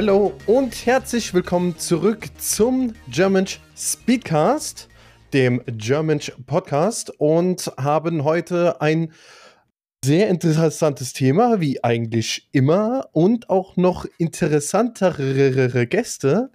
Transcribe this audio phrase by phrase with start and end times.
[0.00, 4.88] Hallo und herzlich willkommen zurück zum German Speedcast,
[5.32, 9.12] dem German Podcast und haben heute ein
[10.04, 16.52] sehr interessantes Thema, wie eigentlich immer, und auch noch interessantere Gäste.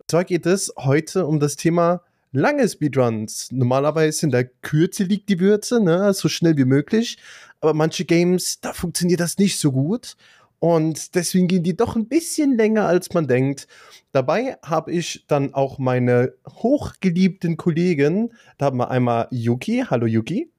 [0.00, 3.52] Und zwar geht es heute um das Thema lange Speedruns.
[3.52, 6.12] Normalerweise in der Kürze liegt die Würze, ne?
[6.12, 7.18] so schnell wie möglich.
[7.60, 10.16] Aber manche Games, da funktioniert das nicht so gut.
[10.60, 13.66] Und deswegen gehen die doch ein bisschen länger, als man denkt.
[14.12, 18.34] Dabei habe ich dann auch meine hochgeliebten Kollegen.
[18.58, 19.84] Da haben wir einmal Yuki.
[19.88, 20.52] Hallo Yuki.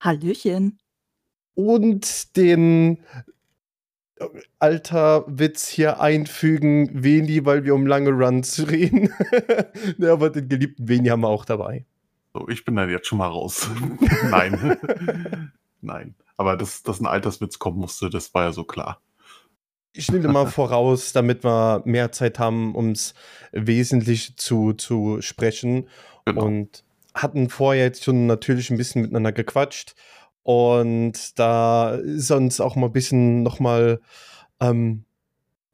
[0.00, 0.78] Hallöchen.
[1.54, 2.98] Und den
[4.16, 4.26] äh,
[4.58, 9.12] alter Witz hier einfügen, Veni, weil wir um lange Runs reden.
[9.98, 11.84] ja, aber den geliebten Veni haben wir auch dabei.
[12.32, 13.68] So, ich bin dann jetzt schon mal raus.
[14.30, 14.78] Nein.
[15.82, 16.14] Nein.
[16.38, 19.02] Aber dass, dass ein Alterswitz kommen musste, das war ja so klar.
[19.94, 23.14] Ich nehme mal voraus, damit wir mehr Zeit haben, um es
[23.52, 25.88] wesentlich zu, zu sprechen.
[26.24, 26.44] Genau.
[26.44, 26.84] Und
[27.14, 29.94] hatten vorher jetzt schon natürlich ein bisschen miteinander gequatscht.
[30.42, 34.00] Und da ist uns auch mal ein bisschen nochmal,
[34.60, 35.04] ähm,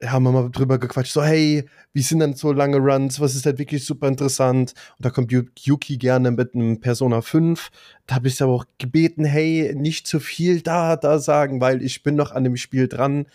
[0.04, 3.20] haben wir mal drüber gequatscht, so, hey, wie sind denn so lange Runs?
[3.20, 4.74] Was ist halt wirklich super interessant?
[4.96, 7.70] Und da kommt Yuki gerne mit einem Persona 5.
[8.06, 12.02] Da habe ich aber auch gebeten, hey, nicht zu viel da, da sagen, weil ich
[12.02, 13.26] bin noch an dem Spiel dran.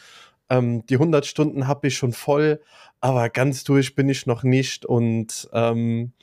[0.50, 2.62] Ähm, die 100 Stunden habe ich schon voll,
[3.02, 4.86] aber ganz durch bin ich noch nicht.
[4.86, 6.14] Und ähm,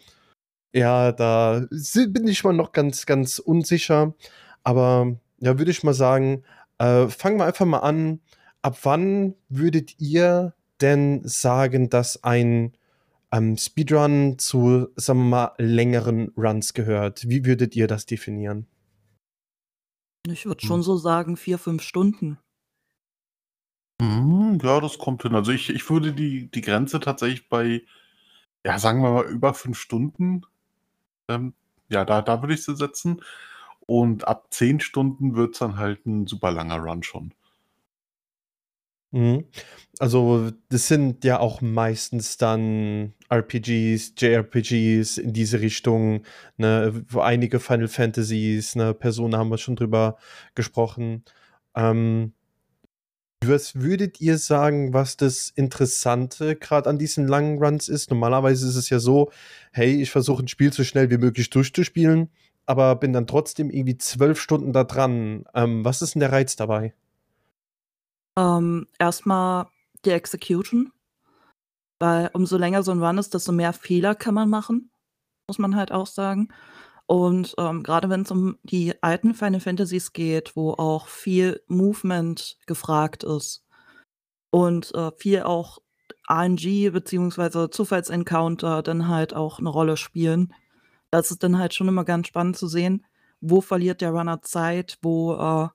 [0.73, 4.15] ja, da bin ich mal noch ganz, ganz unsicher.
[4.63, 6.45] Aber ja, würde ich mal sagen,
[6.79, 8.21] äh, fangen wir einfach mal an.
[8.63, 12.75] Ab wann würdet ihr denn sagen, dass ein
[13.33, 17.29] ähm, Speedrun zu, sagen wir mal, längeren Runs gehört?
[17.29, 18.67] Wie würdet ihr das definieren?
[20.29, 20.83] Ich würde schon hm.
[20.83, 22.39] so sagen, vier, fünf Stunden.
[24.01, 25.35] Mhm, ja, das kommt hin.
[25.35, 27.83] Also ich, ich würde die, die Grenze tatsächlich bei,
[28.65, 30.43] ja, sagen wir mal, über fünf Stunden,
[31.29, 31.55] ähm,
[31.91, 33.23] ja, da, da würde ich sie setzen.
[33.87, 37.35] Und ab zehn Stunden wird es dann halt ein super langer Run schon.
[39.13, 39.45] Mhm.
[39.99, 46.23] Also, das sind ja auch meistens dann RPGs, JRPGs in diese Richtung,
[46.57, 50.17] ne, einige Final Fantasies, ne, Persona haben wir schon drüber
[50.55, 51.25] gesprochen.
[51.75, 52.35] Ähm,
[53.45, 58.11] was würdet ihr sagen, was das Interessante gerade an diesen langen Runs ist?
[58.11, 59.31] Normalerweise ist es ja so,
[59.73, 62.31] hey, ich versuche ein Spiel so schnell wie möglich durchzuspielen,
[62.67, 65.45] aber bin dann trotzdem irgendwie zwölf Stunden da dran.
[65.55, 66.95] Ähm, was ist denn der Reiz dabei?
[68.37, 69.69] Ähm, erstmal
[70.05, 70.93] die Execution,
[71.99, 74.91] weil umso länger so ein Run ist, desto mehr Fehler kann man machen,
[75.49, 76.49] muss man halt auch sagen.
[77.11, 82.57] Und ähm, gerade wenn es um die alten Final Fantasies geht, wo auch viel Movement
[82.67, 83.65] gefragt ist
[84.51, 85.79] und äh, viel auch
[86.31, 87.69] RNG bzw.
[87.69, 90.55] Zufallsencounter dann halt auch eine Rolle spielen,
[91.11, 93.05] das ist dann halt schon immer ganz spannend zu sehen,
[93.41, 95.69] wo verliert der Runner Zeit, wo äh,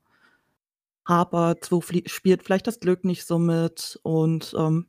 [1.06, 4.00] hapert, wo spielt vielleicht das Glück nicht so mit.
[4.04, 4.88] Und ähm,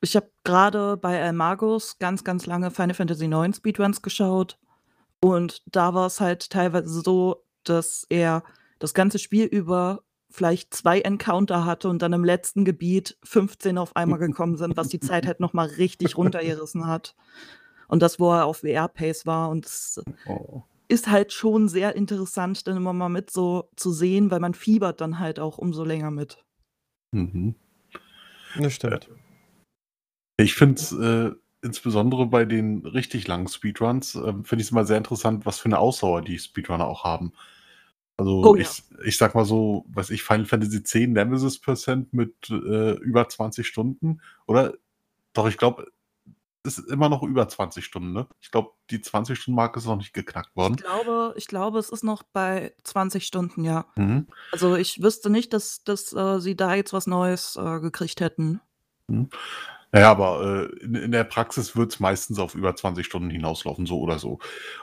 [0.00, 4.56] ich habe gerade bei El Magos ganz, ganz lange Final Fantasy IX Speedruns geschaut
[5.22, 8.42] und da war es halt teilweise so, dass er
[8.78, 13.96] das ganze Spiel über vielleicht zwei Encounter hatte und dann im letzten Gebiet 15 auf
[13.96, 17.14] einmal gekommen sind, was die Zeit halt noch mal richtig runtergerissen hat.
[17.88, 20.62] Und das, wo er auf VR-Pace war und es Oh.
[20.88, 25.00] ist halt schon sehr interessant, dann immer mal mit so zu sehen, weil man fiebert
[25.00, 26.38] dann halt auch umso länger mit.
[27.12, 27.56] Mhm.
[28.56, 29.10] Das stimmt.
[30.38, 34.84] Ich finde es, äh insbesondere bei den richtig langen Speedruns, äh, finde ich es immer
[34.84, 37.32] sehr interessant, was für eine Ausdauer die Speedrunner auch haben.
[38.16, 38.98] Also oh, ich, ja.
[39.04, 43.66] ich sag mal so, was ich, Final Fantasy X Nemesis Percent mit äh, über 20
[43.66, 44.74] Stunden, oder?
[45.32, 45.86] Doch, ich glaube,
[46.62, 48.26] es ist immer noch über 20 Stunden, ne?
[48.40, 50.74] Ich glaube, die 20-Stunden-Marke ist noch nicht geknackt worden.
[50.76, 53.86] Ich glaube, ich glaube, es ist noch bei 20 Stunden, ja.
[53.96, 54.26] Mhm.
[54.52, 58.60] Also ich wüsste nicht, dass, dass äh, sie da jetzt was Neues äh, gekriegt hätten.
[59.06, 59.30] Mhm.
[59.92, 63.86] Naja, aber äh, in, in der Praxis wird es meistens auf über 20 Stunden hinauslaufen,
[63.86, 64.38] so oder so.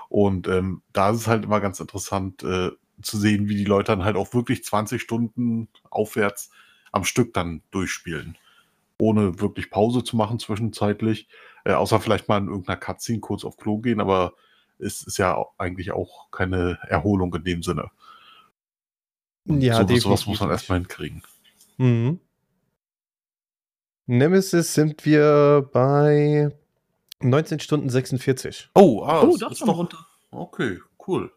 [0.09, 2.71] Und ähm, da ist es halt immer ganz interessant äh,
[3.01, 6.51] zu sehen, wie die Leute dann halt auch wirklich 20 Stunden aufwärts
[6.91, 8.37] am Stück dann durchspielen.
[8.99, 11.27] Ohne wirklich Pause zu machen zwischenzeitlich.
[11.63, 14.33] Äh, außer vielleicht mal in irgendeiner Cutscene kurz auf Klo gehen, aber
[14.79, 17.91] es ist ja eigentlich auch keine Erholung in dem Sinne.
[19.45, 21.23] Und ja, sowas, sowas muss man erstmal hinkriegen.
[21.77, 22.19] Mhm.
[24.07, 26.49] Nemesis sind wir bei
[27.21, 28.69] 19 Stunden 46.
[28.73, 29.97] Oh, ah, oh das ist doch runter.
[30.31, 31.31] Okay, cool.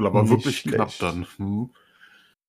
[0.00, 0.76] Cool, aber Nicht wirklich schlecht.
[0.76, 1.26] knapp dann.
[1.36, 1.70] Hm.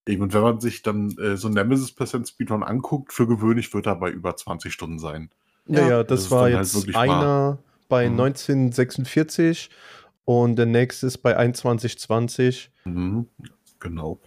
[0.08, 3.86] Eben, und wenn man sich dann äh, so Nemesis Percent Speedrun anguckt, für gewöhnlich wird
[3.88, 5.30] er bei über 20 Stunden sein.
[5.68, 7.60] Ja, ja, das, Das war halt jetzt wirklich einer
[7.90, 8.20] bei Mhm.
[8.20, 9.70] 1946
[10.26, 12.72] und der nächste ist bei 2120.
[12.86, 13.28] Mhm,
[13.80, 14.20] genau.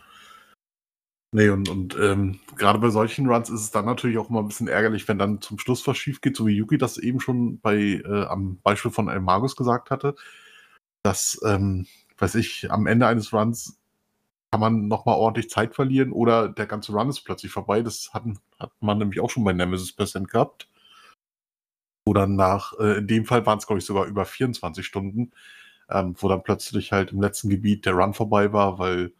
[1.35, 4.49] Nee, und, und ähm, gerade bei solchen Runs ist es dann natürlich auch immer ein
[4.49, 7.59] bisschen ärgerlich, wenn dann zum Schluss was schief geht, so wie Yuki das eben schon
[7.61, 10.15] bei äh, am Beispiel von El Magus gesagt hatte,
[11.05, 11.87] dass, ähm,
[12.19, 13.79] weiß ich, am Ende eines Runs
[14.53, 17.83] kann man nochmal ordentlich Zeit verlieren oder der ganze Run ist plötzlich vorbei.
[17.83, 20.69] Das hatten, hat man nämlich auch schon bei Nemesis Percent gehabt.
[22.07, 25.33] Dann nach, äh, in dem Fall waren es, glaube ich, sogar über 24 Stunden,
[25.91, 29.13] ähm, wo dann plötzlich halt im letzten Gebiet der Run vorbei war, weil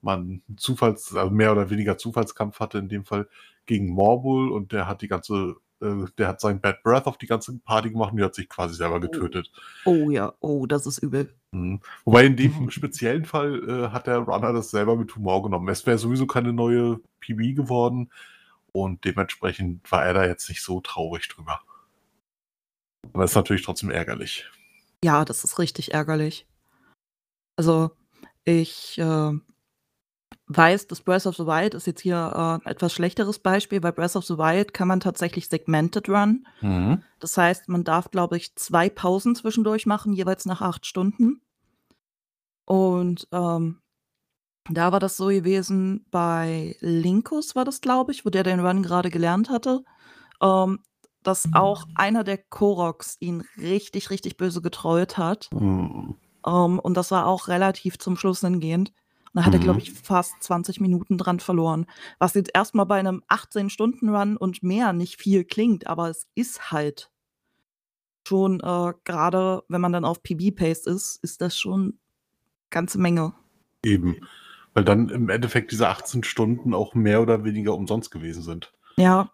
[0.00, 3.28] man Zufalls, also mehr oder weniger Zufallskampf hatte, in dem Fall
[3.66, 7.26] gegen Morbul und der hat die ganze, äh, der hat seinen Bad Breath auf die
[7.26, 9.50] ganze Party gemacht und die hat sich quasi selber getötet.
[9.84, 11.34] Oh ja, oh, das ist übel.
[11.52, 11.80] Mhm.
[12.04, 15.68] Wobei in dem speziellen Fall äh, hat der Runner das selber mit Humor genommen.
[15.68, 18.10] Es wäre sowieso keine neue PB geworden
[18.72, 21.60] und dementsprechend war er da jetzt nicht so traurig drüber.
[23.12, 24.48] Aber ist natürlich trotzdem ärgerlich.
[25.04, 26.46] Ja, das ist richtig ärgerlich.
[27.56, 27.90] Also,
[28.44, 29.32] ich äh,
[30.48, 33.80] weiß, dass Breath of the Wild ist jetzt hier äh, ein etwas schlechteres Beispiel.
[33.80, 36.46] Bei Breath of the Wild kann man tatsächlich segmented run.
[37.20, 41.40] Das heißt, man darf, glaube ich, zwei Pausen zwischendurch machen, jeweils nach acht Stunden.
[42.64, 43.80] Und ähm,
[44.70, 48.82] da war das so gewesen, bei Linkus war das, glaube ich, wo der den Run
[48.82, 49.82] gerade gelernt hatte,
[50.42, 50.80] ähm,
[51.22, 55.48] dass auch einer der Koroks ihn richtig, richtig böse getrollt hat.
[55.52, 56.16] Mhm.
[56.46, 58.92] Ähm, und das war auch relativ zum Schluss hingehend.
[59.32, 59.82] Und da hat er, glaube Mhm.
[59.82, 61.86] ich, fast 20 Minuten dran verloren.
[62.18, 67.10] Was jetzt erstmal bei einem 18-Stunden-Run und mehr nicht viel klingt, aber es ist halt
[68.26, 71.98] schon, äh, gerade wenn man dann auf PB-Pace ist, ist das schon
[72.70, 73.32] ganze Menge.
[73.84, 74.16] Eben.
[74.74, 78.72] Weil dann im Endeffekt diese 18 Stunden auch mehr oder weniger umsonst gewesen sind.
[78.96, 79.30] Ja,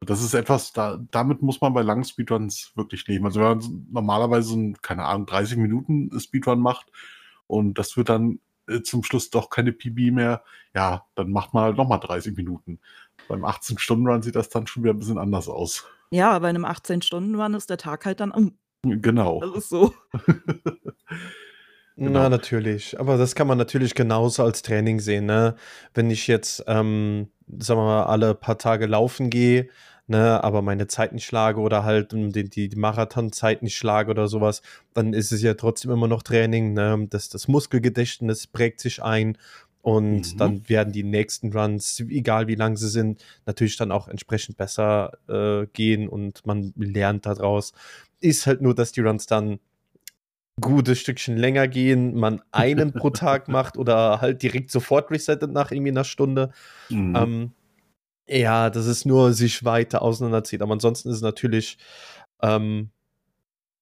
[0.00, 3.24] Das ist etwas, da, damit muss man bei langen Speedruns wirklich leben.
[3.24, 6.90] Also wenn man normalerweise so ein, keine Ahnung, 30 Minuten Speedrun macht
[7.46, 8.38] und das wird dann
[8.68, 10.42] äh, zum Schluss doch keine PB mehr,
[10.74, 12.80] ja, dann macht man halt nochmal 30 Minuten.
[13.28, 15.84] Beim 18-Stunden-Run sieht das dann schon wieder ein bisschen anders aus.
[16.10, 18.58] ja, bei einem 18-Stunden-Run ist der Tag halt dann um.
[18.82, 19.40] Genau.
[19.40, 19.94] Das ist so.
[21.96, 22.22] Genau.
[22.22, 22.98] Na, natürlich.
[22.98, 25.54] Aber das kann man natürlich genauso als Training sehen, ne?
[25.94, 29.68] Wenn ich jetzt, ähm, sagen wir mal, alle paar Tage laufen gehe,
[30.06, 34.10] ne, aber meine Zeit nicht schlage oder halt ähm, die, die, die Marathonzeit nicht schlage
[34.10, 34.62] oder sowas,
[34.92, 37.06] dann ist es ja trotzdem immer noch Training, ne?
[37.10, 39.38] Das, das Muskelgedächtnis prägt sich ein
[39.82, 40.38] und Mhm.
[40.38, 45.12] dann werden die nächsten Runs, egal wie lang sie sind, natürlich dann auch entsprechend besser
[45.28, 47.72] äh, gehen und man lernt daraus.
[48.20, 49.58] Ist halt nur, dass die Runs dann
[50.60, 55.70] gutes Stückchen länger gehen, man einen pro Tag macht oder halt direkt sofort resettet nach
[55.70, 56.50] irgendwie einer Stunde.
[56.88, 57.16] Mhm.
[57.16, 57.52] Ähm,
[58.26, 60.62] ja, das ist nur sich weiter auseinanderzieht.
[60.62, 61.78] Aber ansonsten ist es natürlich
[62.42, 62.90] ähm,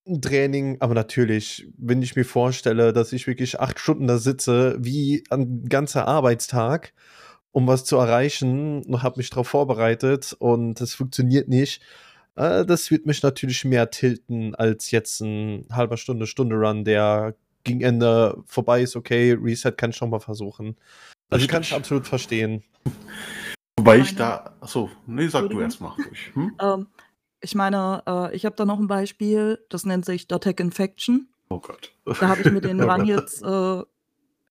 [0.06, 0.78] ein Training.
[0.80, 5.66] Aber natürlich, wenn ich mir vorstelle, dass ich wirklich acht Stunden da sitze, wie ein
[5.68, 6.92] ganzer Arbeitstag,
[7.52, 11.82] um was zu erreichen und habe mich darauf vorbereitet und es funktioniert nicht,
[12.36, 17.34] äh, das wird mich natürlich mehr tilten als jetzt ein halber Stunde, Stunde Run, der
[17.64, 18.96] gegen Ende vorbei ist.
[18.96, 20.76] Okay, Reset kann ich noch mal versuchen.
[21.30, 22.62] Also kann ich absolut verstehen.
[23.78, 26.30] Wobei ich da, achso, nee, sag du erst mal ruhig.
[26.34, 26.56] Hm?
[26.60, 26.86] Ähm,
[27.40, 31.28] ich meine, äh, ich habe da noch ein Beispiel, das nennt sich Dotec Infection.
[31.48, 31.92] Oh Gott.
[32.04, 33.82] Da habe ich mir den Oh Run jetzt äh,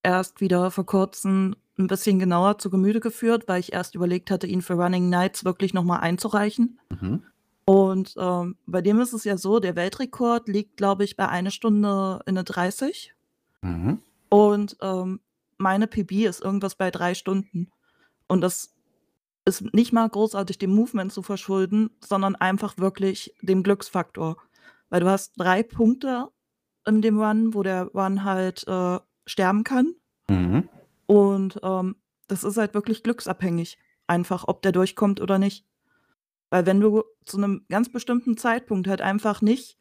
[0.04, 4.48] erst wieder vor kurzem ein bisschen genauer zu Gemüte geführt, weil ich erst überlegt hatte,
[4.48, 6.80] ihn für Running Nights wirklich nochmal einzureichen.
[6.90, 7.24] Mhm.
[7.66, 11.52] Und ähm, bei dem ist es ja so, der Weltrekord liegt, glaube ich, bei einer
[11.52, 13.14] Stunde in der 30.
[13.62, 14.00] Mhm.
[14.30, 15.22] Und ähm,
[15.58, 17.72] meine PB ist irgendwas bei drei Stunden.
[18.28, 18.74] Und das
[19.46, 24.38] ist nicht mal großartig dem Movement zu verschulden, sondern einfach wirklich dem Glücksfaktor.
[24.90, 26.30] Weil du hast drei Punkte
[26.86, 29.96] in dem Run, wo der Run halt äh, sterben kann.
[30.30, 30.70] Mhm.
[31.08, 31.96] Und ähm,
[32.28, 33.78] das ist halt wirklich glücksabhängig.
[34.08, 35.66] Einfach, ob der durchkommt oder nicht.
[36.50, 39.78] Weil wenn du zu einem ganz bestimmten Zeitpunkt halt einfach nicht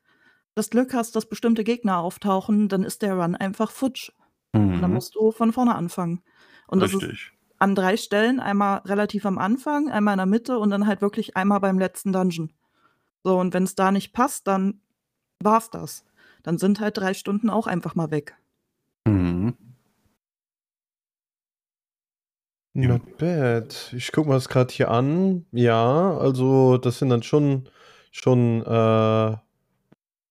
[0.54, 4.12] das Glück hast, dass bestimmte Gegner auftauchen, dann ist der Run einfach futsch.
[4.52, 4.94] Und dann Mhm.
[4.94, 6.22] musst du von vorne anfangen.
[6.66, 7.32] Und das ist Richtig.
[7.60, 11.36] An drei Stellen, einmal relativ am Anfang, einmal in der Mitte und dann halt wirklich
[11.36, 12.52] einmal beim letzten Dungeon.
[13.22, 14.80] So, und wenn es da nicht passt, dann
[15.42, 16.04] war's das.
[16.42, 18.34] Dann sind halt drei Stunden auch einfach mal weg.
[19.06, 19.56] Mhm.
[22.72, 23.92] Not bad.
[23.94, 25.44] Ich gucke mir das gerade hier an.
[25.52, 27.68] Ja, also das sind dann schon,
[28.10, 29.36] schon äh,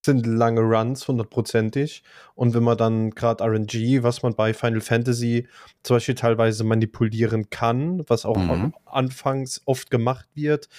[0.06, 2.04] sind lange Runs, hundertprozentig.
[2.36, 5.48] Und wenn man dann gerade RNG, was man bei Final Fantasy
[5.84, 8.74] zum Beispiel teilweise manipulieren kann, was auch Mhm.
[8.86, 10.70] anfangs oft gemacht wird.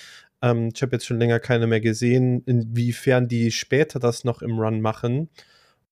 [0.43, 4.59] Ähm, ich habe jetzt schon länger keine mehr gesehen, inwiefern die später das noch im
[4.59, 5.29] Run machen.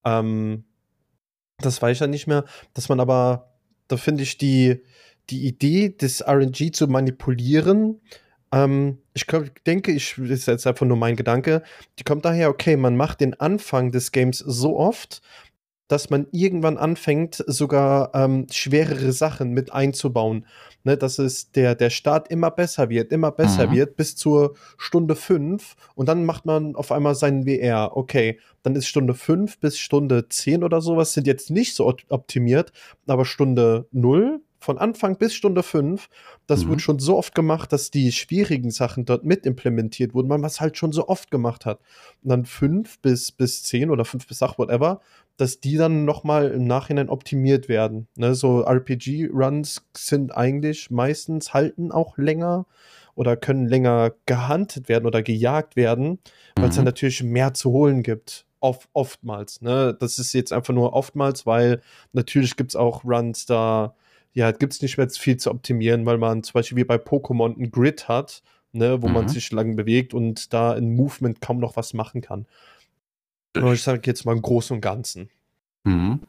[0.04, 0.64] Ähm,
[1.58, 2.44] das weiß ich ja nicht mehr.
[2.73, 3.52] Dass man aber,
[3.88, 4.82] da finde ich die,
[5.28, 8.00] die Idee, das RNG zu manipulieren,
[8.52, 11.62] ähm, ich glaub, denke, ich, das ist jetzt einfach nur mein Gedanke,
[11.99, 15.23] die kommt daher, okay, man macht den Anfang des Games so oft,
[15.88, 20.45] dass man irgendwann anfängt, sogar ähm, schwerere Sachen mit einzubauen.
[20.85, 23.73] Ne, dass es der, der Start immer besser wird, immer besser Mhm.
[23.73, 27.97] wird, bis zur Stunde 5 und dann macht man auf einmal seinen WR.
[27.97, 32.05] Okay, dann ist Stunde 5 bis Stunde 10 oder sowas sind jetzt nicht so op-
[32.11, 32.73] optimiert,
[33.07, 36.09] aber Stunde 0 von Anfang bis Stunde 5,
[36.47, 36.71] das Mhm.
[36.71, 40.49] wird schon so oft gemacht, dass die schwierigen Sachen dort mit implementiert wurden, weil man
[40.49, 41.81] es halt schon so oft gemacht hat.
[42.23, 45.00] Und dann 5 bis, bis 10 oder 5 bis 8, whatever,
[45.37, 48.09] dass die dann nochmal im Nachhinein optimiert werden.
[48.17, 52.67] Ne, so RPG-Runs sind eigentlich meistens halten auch länger
[53.15, 56.19] oder können länger gehuntet werden oder gejagt werden,
[56.59, 56.88] weil es dann Mhm.
[56.88, 58.45] natürlich mehr zu holen gibt.
[58.61, 59.61] Oft, oftmals.
[59.62, 59.97] Ne?
[59.99, 61.81] Das ist jetzt einfach nur oftmals, weil
[62.12, 63.95] natürlich gibt es auch Runs, da
[64.38, 67.59] ja, gibt es nicht mehr viel zu optimieren, weil man zum Beispiel wie bei Pokémon
[67.59, 68.42] ein Grid hat,
[68.73, 69.28] ne, wo man Mhm.
[69.28, 72.47] sich lang bewegt und da in Movement kaum noch was machen kann.
[73.57, 75.28] Aber ich sage jetzt mal im Großen und Ganzen.
[75.85, 76.21] Mhm.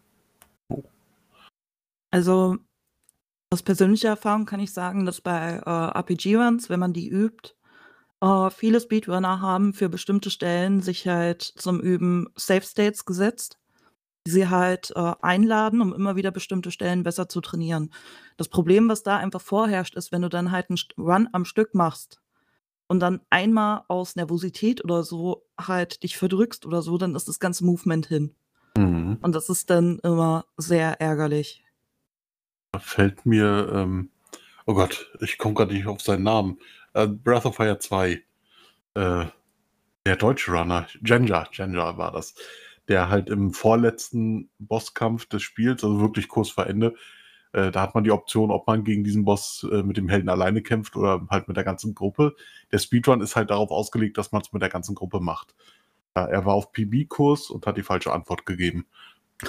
[2.11, 2.57] Also
[3.51, 7.51] aus persönlicher Erfahrung kann ich sagen, dass bei äh, RPG-Runs, wenn man die übt,
[8.21, 13.59] äh, viele Speedrunner haben für bestimmte Stellen sich halt zum Üben Safe States gesetzt,
[14.25, 17.91] sie halt äh, einladen, um immer wieder bestimmte Stellen besser zu trainieren.
[18.37, 21.73] Das Problem, was da einfach vorherrscht, ist, wenn du dann halt einen Run am Stück
[21.73, 22.21] machst
[22.87, 27.39] und dann einmal aus Nervosität oder so halt dich verdrückst oder so, dann ist das
[27.39, 28.35] ganze Movement hin.
[28.77, 29.17] Mhm.
[29.21, 31.63] Und das ist dann immer sehr ärgerlich.
[32.71, 34.11] Da fällt mir, ähm,
[34.65, 36.59] oh Gott, ich komme gerade nicht auf seinen Namen.
[36.93, 38.21] Äh, Breath of Fire 2.
[38.93, 39.25] Äh,
[40.05, 42.33] der deutsche Runner, Genja, Genja war das.
[42.89, 46.95] Der halt im vorletzten Bosskampf des Spiels, also wirklich kurz vor Ende,
[47.51, 50.29] äh, da hat man die Option, ob man gegen diesen Boss äh, mit dem Helden
[50.29, 52.35] alleine kämpft oder halt mit der ganzen Gruppe.
[52.71, 55.55] Der Speedrun ist halt darauf ausgelegt, dass man es mit der ganzen Gruppe macht.
[56.15, 58.85] Ja, er war auf PB-Kurs und hat die falsche Antwort gegeben.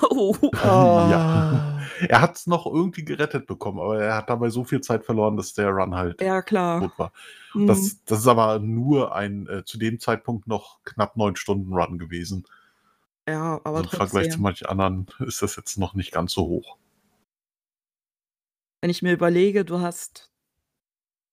[0.02, 0.34] Oh.
[0.54, 1.80] Ja.
[2.08, 5.36] Er hat es noch irgendwie gerettet bekommen, aber er hat dabei so viel Zeit verloren,
[5.36, 6.80] dass der Run halt Ja, klar.
[6.80, 7.12] tot war.
[7.52, 7.66] Mhm.
[7.66, 11.98] Das, das ist aber nur ein äh, zu dem Zeitpunkt noch knapp neun Stunden Run
[11.98, 12.44] gewesen.
[13.30, 16.42] Ja, aber Also Im Vergleich zu manchen anderen ist das jetzt noch nicht ganz so
[16.46, 16.76] hoch.
[18.82, 20.30] Wenn ich mir überlege, du hast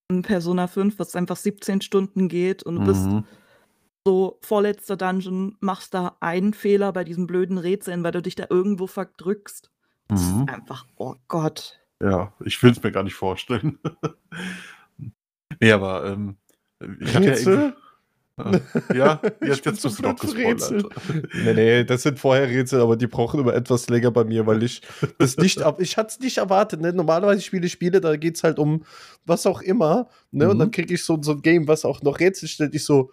[0.10, 3.26] ein Persona 5, was einfach 17 Stunden geht und du bist Mhm.
[4.06, 8.46] so vorletzter Dungeon, machst da einen Fehler bei diesen blöden Rätseln, weil du dich da
[8.50, 9.70] irgendwo verdrückst.
[10.08, 10.42] Das Mhm.
[10.44, 11.80] ist einfach, oh Gott.
[12.02, 13.80] Ja, ich will es mir gar nicht vorstellen.
[15.60, 16.38] nee, aber ähm,
[17.00, 17.64] ich hatte ja Rätsel?
[17.66, 17.74] eben.
[18.38, 18.60] Äh,
[18.96, 20.86] ja, jetzt, jetzt bist du doch gespoilert.
[21.34, 24.64] Nee, nee, das sind vorher Rätsel, aber die brauchen immer etwas länger bei mir, weil
[24.64, 24.82] ich
[25.18, 25.64] das nicht.
[25.80, 26.94] Ich hatte es nicht erwartet, ne?
[26.94, 28.84] Normalerweise spiele ich Spiele, da geht es halt um
[29.26, 30.50] was auch immer, ne?
[30.50, 30.60] Und Mhm.
[30.60, 32.76] dann kriege ich so, so ein Game, was auch noch Rätsel stellt.
[32.76, 33.12] Ich so,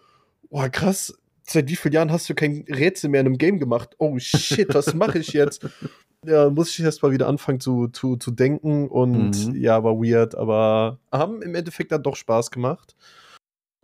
[0.50, 3.94] boah, krass, seit wie vielen Jahren hast du kein Rätsel mehr in einem Game gemacht?
[3.98, 5.64] Oh shit, was mache ich jetzt?
[6.26, 9.56] Ja, muss ich erst mal wieder anfangen zu, zu, zu denken und Mhm.
[9.56, 12.96] ja, war weird, aber haben im Endeffekt dann doch Spaß gemacht.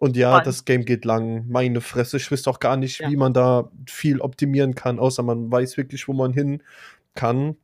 [0.01, 0.43] Und ja, Voll.
[0.45, 1.47] das Game geht lang.
[1.49, 3.11] Meine Fresse, ich wüsste auch gar nicht, Ja.
[3.11, 6.63] wie man da viel optimieren kann, außer man weiß wirklich, wo man hin
[7.15, 7.57] kann,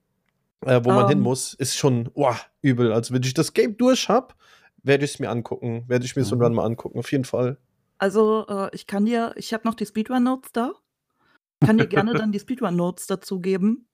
[0.67, 1.25] äh, wo man hin Ähm.
[1.25, 1.55] muss.
[1.55, 2.93] Ist schon oh, übel.
[2.93, 4.35] Also, wenn ich das Game durch habe,
[4.83, 5.85] werde ich es mir angucken.
[5.89, 6.45] Werde ich mir so einen Mhm.
[6.45, 7.57] Run mal angucken, auf jeden Fall.
[7.99, 10.73] Also, äh, ich kann dir, ich habe noch die Speedrun-Notes da.
[11.65, 13.89] Kann dir gerne dann die Speedrun-Notes dazu geben.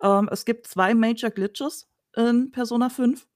[0.00, 3.26] Ähm, es gibt zwei Major Glitches in Persona 5,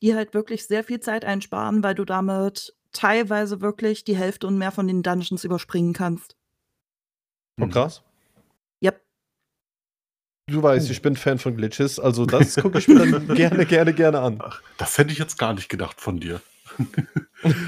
[0.00, 4.58] die halt wirklich sehr viel Zeit einsparen, weil du damit teilweise wirklich die Hälfte und
[4.58, 6.36] mehr von den Dungeons überspringen kannst.
[7.60, 7.70] Oh, Mhm.
[7.70, 8.02] krass.
[8.82, 9.00] Yep.
[10.48, 13.92] Du weißt, ich bin Fan von Glitches, also das gucke ich mir dann gerne, gerne,
[13.94, 14.38] gerne an.
[14.42, 16.40] Ach, das hätte ich jetzt gar nicht gedacht von dir.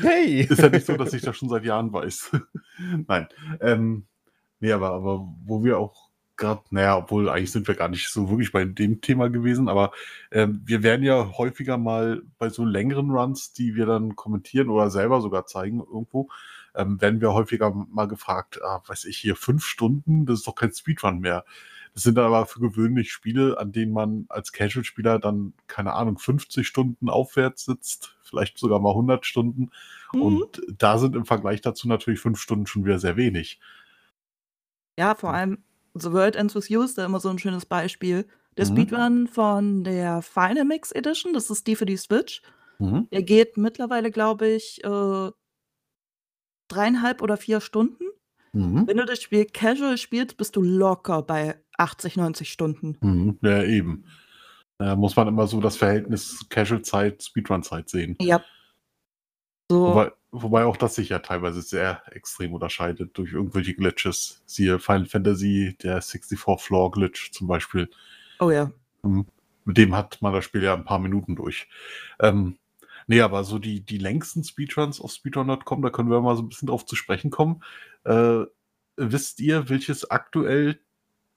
[0.02, 0.42] Hey!
[0.48, 2.30] Ist ja nicht so, dass ich das schon seit Jahren weiß.
[3.08, 3.26] Nein.
[3.60, 4.06] Ähm,
[4.60, 6.03] nee, aber, aber wo wir auch
[6.36, 9.92] gerade, naja, obwohl eigentlich sind wir gar nicht so wirklich bei dem Thema gewesen, aber
[10.30, 14.90] ähm, wir werden ja häufiger mal bei so längeren Runs, die wir dann kommentieren oder
[14.90, 16.28] selber sogar zeigen irgendwo,
[16.74, 20.54] ähm, werden wir häufiger mal gefragt, ah, weiß ich hier, fünf Stunden, das ist doch
[20.54, 21.44] kein Speedrun mehr.
[21.94, 26.66] Das sind aber für gewöhnlich Spiele, an denen man als Casual-Spieler dann, keine Ahnung, 50
[26.66, 29.70] Stunden aufwärts sitzt, vielleicht sogar mal 100 Stunden.
[30.12, 30.22] Mhm.
[30.22, 33.60] Und da sind im Vergleich dazu natürlich fünf Stunden schon wieder sehr wenig.
[34.98, 35.58] Ja, vor allem
[35.96, 38.26] The World Ends With You ist da immer so 'n schönes Beispiel.
[38.56, 38.68] Der Mhm.
[38.68, 42.42] Speedrun von der Final Mix Edition, das ist die für die Switch,
[42.80, 43.08] Mhm.
[43.12, 45.30] der geht mittlerweile, glaube ich, äh
[46.70, 48.04] 3,5 oder 4 Stunden.
[48.54, 48.86] Mhm.
[48.86, 52.98] Wenn du das Spiel casual spielst, bist du locker bei 80, 90 Stunden.
[53.02, 53.38] Mhm.
[53.42, 54.04] Ja, eben.
[54.78, 58.16] Da muss man immer so das Verhältnis Casual-Zeit, Speedrun-Zeit sehen.
[58.20, 58.44] Ja.
[59.70, 64.42] So Wobei wobei auch das sich ja teilweise sehr extrem unterscheidet durch irgendwelche Glitches.
[64.46, 67.88] Siehe Final Fantasy, der 64-Floor-Glitch zum Beispiel.
[68.40, 68.70] Oh ja.
[69.02, 69.26] Mhm.
[69.64, 71.68] Mit dem hat man das Spiel ja 'n paar Minuten durch.
[72.20, 72.58] Ähm,
[73.06, 76.48] ne, aber so die die längsten Speedruns auf speedrun.com, da können wir mal so 'n
[76.48, 77.62] bisschen drauf zu sprechen kommen.
[78.04, 78.44] Äh,
[78.96, 80.80] wisst ihr, welches aktuell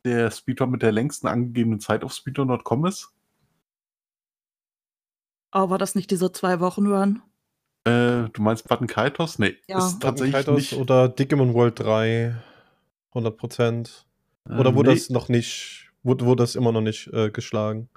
[0.05, 3.11] der Speedrun mit der längsten angegebenen Zeit auf speedrun.com ist?
[5.53, 7.21] Oh, war das nicht dieser 2-Wochen-Run?
[7.87, 9.39] Äh, du meinst Button Kaitos?
[9.39, 9.77] Ne, Ja.
[9.77, 12.35] ist tatsächlich Kaitos nicht oder Digimon World 3,
[13.13, 14.05] 100%
[14.49, 14.95] Oder Äh, wurde ne.
[14.95, 17.89] das noch nicht wurde wurde das immer noch nicht, äh, geschlagen?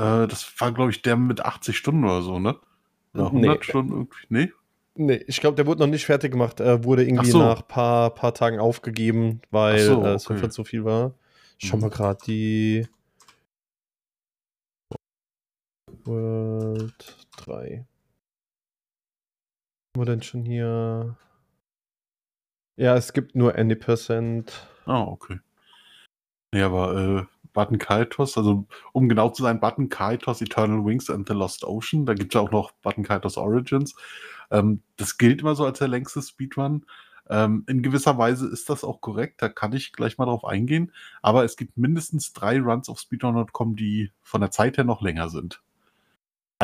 [0.00, 2.56] Äh, das war, glaube ich, der mit 80 Stunden oder so, ne?
[3.14, 3.48] Oder Ne.
[3.48, 4.52] 100 Stunden irgendwie, ne?
[4.96, 6.60] Ne, ich glaube, der wurde noch nicht fertig gemacht.
[6.60, 7.38] Er wurde irgendwie so.
[7.40, 10.34] nach paar paar Tagen aufgegeben, weil, so, äh, es okay.
[10.34, 11.14] einfach zu viel war.
[11.58, 11.82] Ich schaue Mhm.
[11.82, 12.86] mal grad die
[16.04, 17.84] World 3.
[19.94, 21.16] Haben wir denn schon hier
[22.76, 24.66] Ja, es gibt nur Any Percent.
[24.86, 25.38] Ah, okay.
[26.52, 31.28] Ne, aber, äh, Button Kaitos, also, um genau zu sein, Button Kaitos Eternal Wings and
[31.28, 33.94] the Lost Ocean, da gibt's ja auch noch Button Kaitos Origins.
[34.50, 36.86] Ähm, das gilt immer so als der längste Speedrun.
[37.30, 40.92] Ähm, in gewisser Weise ist das auch korrekt, da kann ich gleich mal drauf eingehen.
[41.22, 45.28] Aber es gibt mindestens 3 Runs auf speedrun.com, die von der Zeit her noch länger
[45.30, 45.62] sind.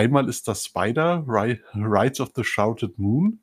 [0.01, 3.41] Einmal ist das Spider Ri Rides of the Shrouded Moon,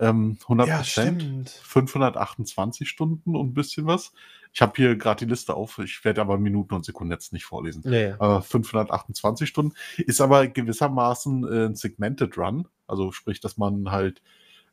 [0.00, 1.50] ähm, 100 Ja, stimmt.
[1.50, 4.12] 528 Stunden und 'n bisschen was.
[4.52, 7.44] Ich habe hier grad die Liste auf, ich werde aber Minuten und Sekunden jetzt nicht
[7.44, 7.82] vorlesen.
[7.92, 8.16] Ja.
[8.18, 12.66] Aber 528 Stunden ist aber gewissermaßen, äh, 'n Segmented Run.
[12.88, 14.22] Also, sprich, dass man halt,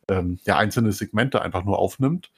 [0.08, 2.32] ähm, ja, einzelne Segmente einfach nur aufnimmt.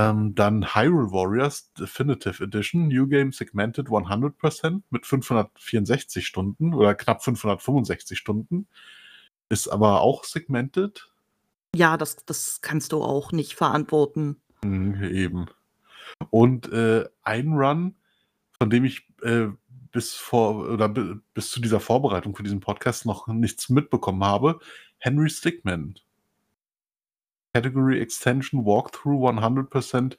[0.00, 7.22] Ähm, dann Hyrule Warriors Definitive Edition, New Game Segmented 100% mit 564 Stunden oder knapp
[7.22, 8.66] 565 Stunden.
[9.50, 11.10] Ist aber auch segmented.
[11.74, 14.40] Ja, das das kannst du auch nicht verantworten.
[14.64, 15.46] Mhm, eben.
[16.30, 17.94] Und, äh, ein Run,
[18.58, 19.48] von dem ich, äh,
[19.92, 24.60] bis vor oder bi bis zu dieser Vorbereitung für diesen Podcast noch nichts mitbekommen habe,
[24.98, 25.96] Henry Stickmin.
[27.54, 30.18] Category Extension Walkthrough 100%.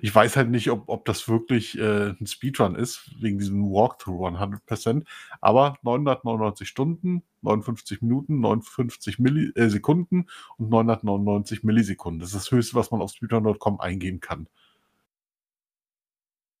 [0.00, 4.38] Ich weiß halt nicht, ob ob das wirklich, äh, 'n Speedrun ist, wegen diesem Walkthrough
[4.38, 5.06] 100%,
[5.40, 12.20] aber 999 Stunden, 59 Minuten, 59 Milli äh, Sekunden und 999 Millisekunden.
[12.20, 14.48] Das ist das Höchste, was man auf speedrun.com eingeben kann.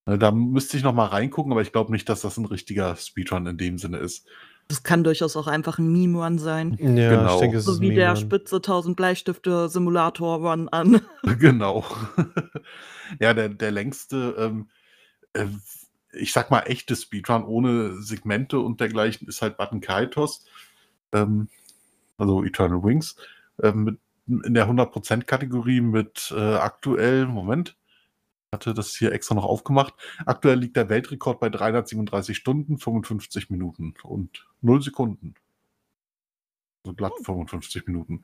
[0.06, 2.96] Ne, da müsste ich noch mal reingucken, aber ich glaube nicht, dass das 'n richtiger
[2.96, 4.26] Speedrun in dem Sinne ist.
[4.70, 6.76] Das kann durchaus auch einfach 'n Meme-Run sein.
[6.78, 7.38] Ja, ich Genau.
[7.38, 8.16] denke, es ist So 'n wie der.
[8.16, 11.00] Spitze 1000 Bleistifte Simulator-Run an.
[11.40, 11.84] Genau.
[13.20, 14.68] Ja, der der längste, ähm,
[15.34, 15.46] äh,
[16.12, 20.46] ich sage mal, echte Speedrun ohne Segmente und dergleichen ist halt Button Kaitos,
[21.12, 21.48] ähm,
[22.18, 23.16] also Eternal Wings,
[23.62, 24.00] ähm, mit
[24.46, 27.76] in der 100% Kategorie mit, äh, aktuell Moment,
[28.52, 29.94] hatte das hier extra noch aufgemacht.
[30.24, 35.34] Aktuell liegt der Weltrekord bei 337 Stunden, 55 Minuten und 0 Sekunden.
[36.84, 38.22] So glatt 55 Minuten.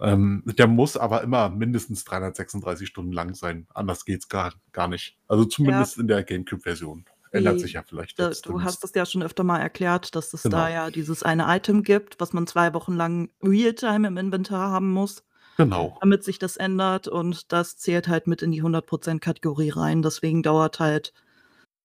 [0.00, 3.66] Ähm, der muss aber immer mindestens 336 Stunden lang sein.
[3.72, 5.16] Anders geht's gar gar nicht.
[5.28, 7.06] Also, zumindest in der GameCube-Version.
[7.30, 10.44] Ändert sich ja vielleicht da du hast das ja schon öfter mal erklärt, dass es
[10.44, 10.56] Genau.
[10.56, 14.92] da ja dieses eine Item gibt, was man 2 Wochen lang Realtime im Inventar haben
[14.92, 15.24] muss,
[15.58, 16.00] Genau.
[16.00, 20.02] damit sich das ändert und das zählt halt mit in die 100% Kategorie rein.
[20.02, 21.12] Deswegen dauert halt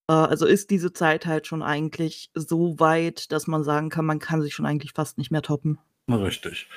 [0.09, 4.19] äh, also, ist diese Zeit halt schon eigentlich so weit, dass man sagen kann, man
[4.19, 5.79] kann sich schon eigentlich fast nicht mehr toppen.
[6.09, 6.67] Richtig.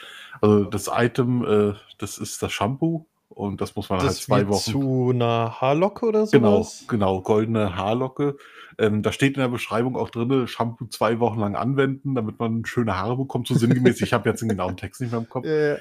[0.40, 4.42] Also, das Item, äh, das ist das Shampoo und das muss man halt Das 2
[4.42, 8.36] wird Wochen zu 'ner Haarlocke oder so Genau, genau, goldene Haarlocke.
[8.78, 12.64] Ähm, da steht in der Beschreibung auch drinne: „Shampoo 2 Wochen lang anwenden, damit man
[12.64, 14.00] schöne Haare bekommt“, so sinngemäß.
[14.02, 15.46] Ich habe jetzt den genauen Text nicht mehr im Kopf.
[15.50, 15.78] Ja, ja.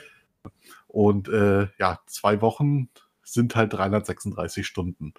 [0.91, 2.89] Und, äh, ja, 2 Wochen
[3.23, 5.13] sind halt 336 Stunden.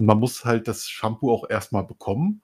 [0.00, 2.42] Und man muss halt das Shampoo auch erst mal bekommen.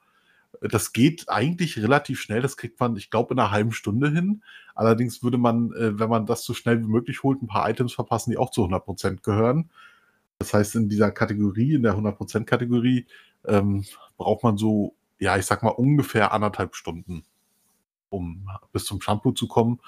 [0.63, 2.43] Das geht eigentlich relativ schnell.
[2.43, 4.43] Das kriegt man, ich glaube, in 'ner halben Stunde hin.
[4.77, 7.95] Allerdings würde man, äh, wenn man das so schnell wie möglich holt, 'n paar Items
[7.95, 9.71] verpassen, die auch zu 100% gehören.
[10.41, 13.07] Das heißt, in dieser Kategorie, in der 100% Kategorie,
[13.47, 13.85] ähm,
[14.19, 17.25] braucht man so, ja, ich sage mal, ungefähr 1,5 Stunden,
[18.11, 19.81] um bis zum Shampoo zu kommen.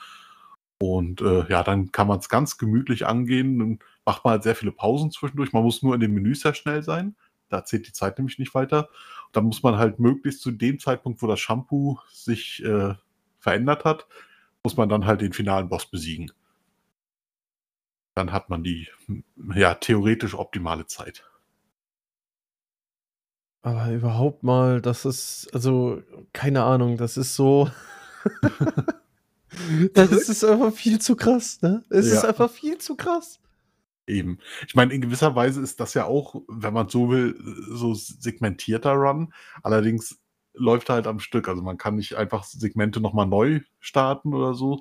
[0.81, 3.59] Und, äh, ja, dann kann man's ganz gemütlich angehen.
[3.59, 5.53] Dann macht man halt sehr viele Pausen zwischendurch.
[5.53, 7.17] Man muss nur in den Menüs sehr schnell sein.
[7.49, 8.89] Da zählt die Zeit nämlich nicht weiter.
[9.27, 12.95] Und dann muss man halt möglichst zu dem Zeitpunkt, wo das Shampoo sich äh,
[13.41, 14.07] verändert hat,
[14.63, 16.31] muss man dann halt den finalen Boss besiegen.
[18.15, 18.89] Dann hat man die
[19.55, 21.25] ja theoretisch optimale Zeit.
[23.63, 27.71] Aber überhaupt mal, das ist, also, keine Ahnung, das ist so.
[29.95, 31.85] das ist einfach viel zu krass, ne?
[31.91, 32.29] Es ist Ja.
[32.29, 33.41] einfach viel zu krass.
[34.07, 34.39] Eben.
[34.67, 37.37] Ich meine, in gewisser Weise ist das ja auch, wenn man so will,
[37.71, 39.35] so segmentierter Run.
[39.63, 40.19] Allerdings
[40.55, 41.47] läuft er halt am Stück.
[41.49, 44.81] Also man kann nicht einfach Segmente nochmal neu starten oder so,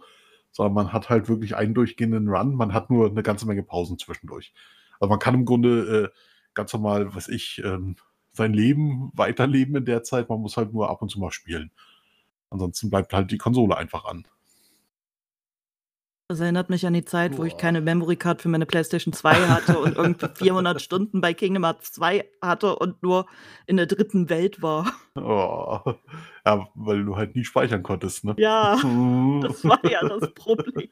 [0.51, 2.55] sondern man hat halt wirklich einen durchgehenden Run.
[2.55, 4.53] Man hat nur eine ganze Menge Pausen zwischendurch.
[4.99, 6.17] Also man kann im Grunde äh,
[6.53, 7.97] ganz normal, was ich, ähm,
[8.31, 10.29] sein Leben weiterleben in der Zeit.
[10.29, 11.71] Man muss halt nur ab und zu mal spielen.
[12.49, 14.25] Ansonsten bleibt halt die Konsole einfach an.
[16.29, 17.59] Das erinnert mich an die Zeit, wo ich Boah.
[17.59, 21.93] keine Memory Card für meine PlayStation 2 hatte und irgendwie 400 Stunden bei Kingdom Hearts
[21.93, 23.27] 2 hatte und nur
[23.65, 24.91] in der dritten Welt war.
[25.15, 25.79] Oh.
[26.45, 28.35] Ja, weil du halt nie speichern konntest, ne?
[28.37, 28.75] Ja,
[29.41, 30.89] das war ja das Problem.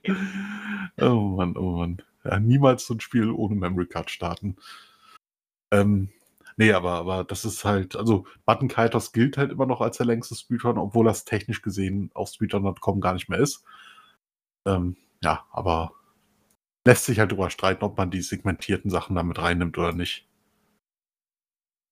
[1.02, 2.02] Oh Mann, oh Mann.
[2.24, 4.56] Ja, niemals so ein Spiel ohne Memory Card starten.
[5.70, 6.10] Ähm,
[6.56, 10.06] nee, aber, aber das ist halt, also Button Kaitos gilt halt immer noch als der
[10.06, 13.66] längste Speedrun, obwohl das technisch gesehen auf speedrun.com gar nicht mehr ist.
[14.66, 15.92] Ähm, ja, aber
[16.86, 20.28] lässt sich halt drüber streiten, ob man die segmentierten Sachen damit reinnimmt oder nicht.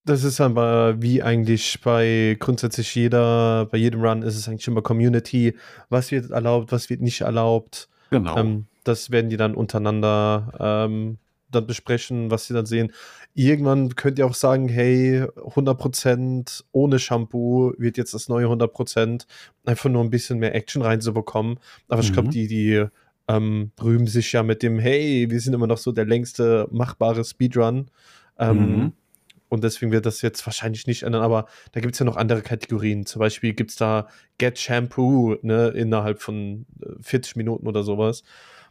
[0.06, 4.82] Das ist aber wie eigentlich bei grundsätzlich jeder, bei jedem Run ist es eigentlich immer
[4.82, 5.56] Community.
[5.90, 7.90] Was wird erlaubt, was wird nicht erlaubt.
[8.10, 8.38] Genau.
[8.38, 11.18] Ähm, das werden die dann untereinander ähm,
[11.50, 12.92] dann besprechen, was sie dann sehen.
[13.34, 19.26] Irgendwann könnt ihr auch sagen, hey, 100% ohne Shampoo wird jetzt das neue 100%,
[19.66, 21.60] einfach nur ein bisschen mehr Action reinzubekommen.
[21.88, 22.32] Aber ich glaube, Mhm.
[22.32, 22.86] die, die
[23.28, 27.24] ähm, rühmen sich ja mit dem, hey, wir sind immer noch so der längste machbare
[27.24, 27.90] Speedrun.
[28.38, 28.94] Ähm, Mhm.
[29.54, 32.42] Und deswegen wird das jetzt wahrscheinlich nicht ändern, aber da gibt es ja noch andere
[32.42, 33.06] Kategorien.
[33.06, 34.08] Zum Beispiel gibt es da
[34.40, 38.24] Get Shampoo ne, innerhalb von äh, 40 Minuten oder sowas.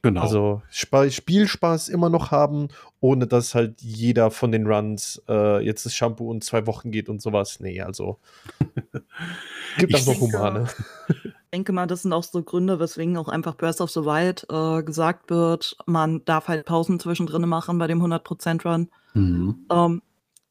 [0.02, 0.20] Genau.
[0.20, 2.68] Also Spa Spielspaß immer noch haben,
[3.00, 7.08] ohne dass halt jeder von den Runs äh, jetzt das Shampoo in zwei Wochen geht
[7.08, 7.60] und sowas.
[7.60, 8.18] Nee, also
[9.78, 10.68] gibt Ich auch noch Humane.
[11.08, 14.46] Ich denke mal, das sind auch so Gründe, weswegen auch einfach Breath of the Wild
[14.50, 18.88] äh, gesagt wird, man darf halt Pausen zwischendrin machen bei dem 100% Run.
[19.12, 19.66] Mhm.
[19.70, 20.02] Ähm,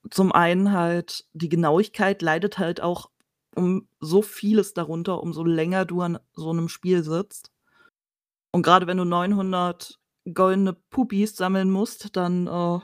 [0.10, 3.10] zum einen halt, die Genauigkeit leidet halt auch
[3.56, 7.52] um so vieles darunter, umso länger du an so einem Spiel sitzt.
[8.52, 10.00] Und gerade wenn du 900
[10.34, 12.80] goldene Pupis sammeln musst, dann äh,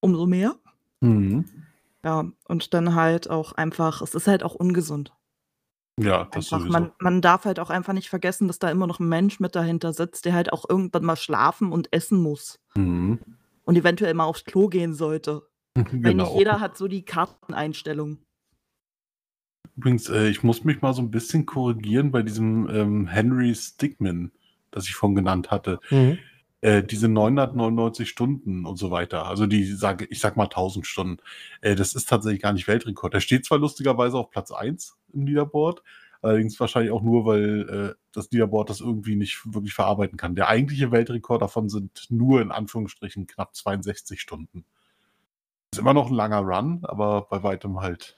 [0.00, 0.56] umso mehr.
[1.00, 1.44] Mhm.
[2.04, 5.12] Ja, und dann halt auch einfach, es ist halt auch ungesund.
[5.98, 6.72] Ja, das Einfach, sowieso.
[6.72, 9.54] man, man darf halt auch einfach nicht vergessen, dass da immer noch ein Mensch mit
[9.56, 12.60] dahinter sitzt, der halt auch irgendwann mal schlafen und essen muss.
[12.76, 13.18] Mhm.
[13.64, 15.42] Und eventuell mal aufs Klo gehen sollte.
[15.74, 16.38] Weil nicht Genau.
[16.38, 18.18] jeder hat so die Karteneinstellung.
[19.76, 24.32] Übrigens, äh, ich muss mich mal so ein bisschen korrigieren bei diesem ähm, Henry Stickmin,
[24.76, 25.80] das ich vorhin genannt hatte.
[25.90, 26.18] Mhm.
[26.60, 31.18] Äh, diese 999 Stunden und so weiter, also die sage, ich sag mal 1000 Stunden,
[31.60, 33.14] äh, das ist tatsächlich gar nicht Weltrekord.
[33.14, 35.82] Der steht zwar lustigerweise auf Platz 1 im Leaderboard,
[36.22, 40.34] allerdings wahrscheinlich auch nur, weil äh, das Leaderboard das irgendwie nicht wirklich verarbeiten kann.
[40.34, 44.64] Der eigentliche Weltrekord davon sind nur in Anführungsstrichen knapp 62 Stunden.
[45.72, 48.16] Ist immer noch ein langer Run, aber bei weitem halt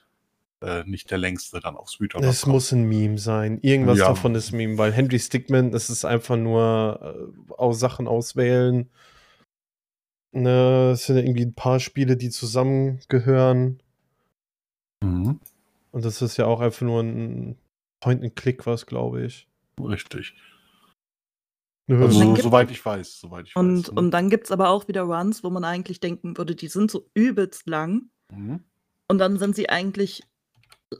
[0.61, 2.23] äh, nicht der längste dann auf Speedrun.
[2.23, 3.59] Es muss ein Meme sein.
[3.61, 4.07] Irgendwas Ja.
[4.09, 8.89] davon ist Meme, weil Henry Stickmin, das ist einfach nur äh, aus Sachen auswählen.
[10.31, 13.81] Ne, es sind ja irgendwie ein paar Spiele, die zusammengehören.
[15.03, 15.39] Mhm,
[15.91, 17.57] Und das ist ja auch einfach nur ein
[18.01, 19.47] Point-and-Click, was, glaube ich.
[19.79, 20.33] richtig.
[21.89, 23.91] Also, soweit ich weiß, soweit ich Und, weiß.
[23.93, 23.99] ne?
[23.99, 26.91] und dann gibt es aber auch wieder Runs, wo man eigentlich denken würde, die sind
[26.91, 28.09] so übelst lang.
[28.31, 28.63] Mhm.
[29.07, 30.21] Und dann sind sie eigentlich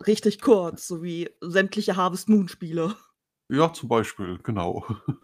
[0.06, 2.96] richtig kurz, so wie sämtliche Harvest Moon-Spiele.
[3.50, 4.86] Ja, zum Beispiel, genau.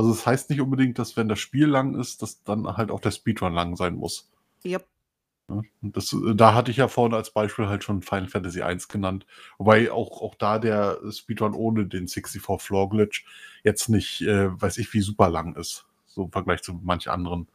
[0.00, 3.00] Also es heißt nicht unbedingt, dass wenn das Spiel lang ist, dass dann halt auch
[3.00, 4.30] der Speedrun lang sein muss.
[4.64, 4.86] Yep.
[5.48, 8.88] Und das, äh, da hatte ich ja vorhin als Beispiel halt schon Final Fantasy 1
[8.88, 9.26] genannt.
[9.56, 13.24] Wobei auch, auch da der Speedrun ohne den 64 Floor Glitch
[13.64, 15.86] jetzt nicht, äh, weiß ich, wie super lang ist.
[16.06, 17.48] So im Vergleich zu manch anderen.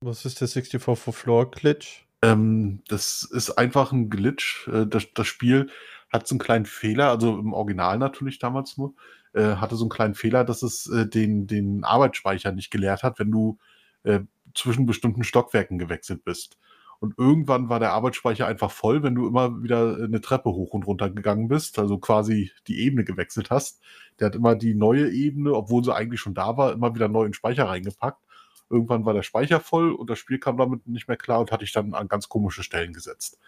[0.00, 2.06] Was ist der 64 for Floor Glitch?
[2.22, 4.68] Ähm, das ist einfach ein Glitch.
[4.68, 5.68] Äh, das, das Spiel
[6.12, 8.94] hat so einen kleinen Fehler, also im Original natürlich damals nur,
[9.32, 13.18] äh, hatte so einen kleinen Fehler, dass es äh, den, den Arbeitsspeicher nicht geleert hat,
[13.18, 13.58] wenn du
[14.02, 14.20] äh,
[14.54, 16.58] zwischen bestimmten Stockwerken gewechselt bist.
[16.98, 20.86] Und irgendwann war der Arbeitsspeicher einfach voll, wenn du immer wieder eine Treppe hoch und
[20.86, 23.80] runter gegangen bist, also quasi die Ebene gewechselt hast.
[24.18, 27.22] Der hat immer die neue Ebene, obwohl sie eigentlich schon da war, immer wieder neu
[27.22, 28.22] in den Speicher reingepackt.
[28.70, 31.64] Irgendwann war der Speicher voll und das Spiel kam damit nicht mehr klar und hatte
[31.64, 33.38] ich dann an ganz komische Stellen gesetzt.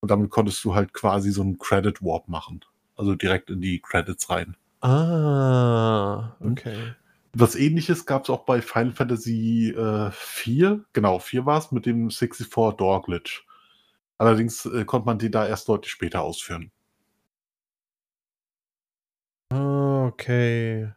[0.00, 2.64] Und damit konntest du halt quasi so einen Credit Warp machen.
[2.96, 4.56] Also direkt in die Credits rein.
[4.80, 6.94] Ah, okay.
[7.32, 10.84] Was ähnliches gab es auch bei Final Fantasy äh, 4.
[10.92, 13.46] Genau, 4 war es mit dem 64 Door Glitch.
[14.18, 16.70] Allerdings äh, konnte man die da erst deutlich später ausführen.
[19.50, 20.92] Ah, okay.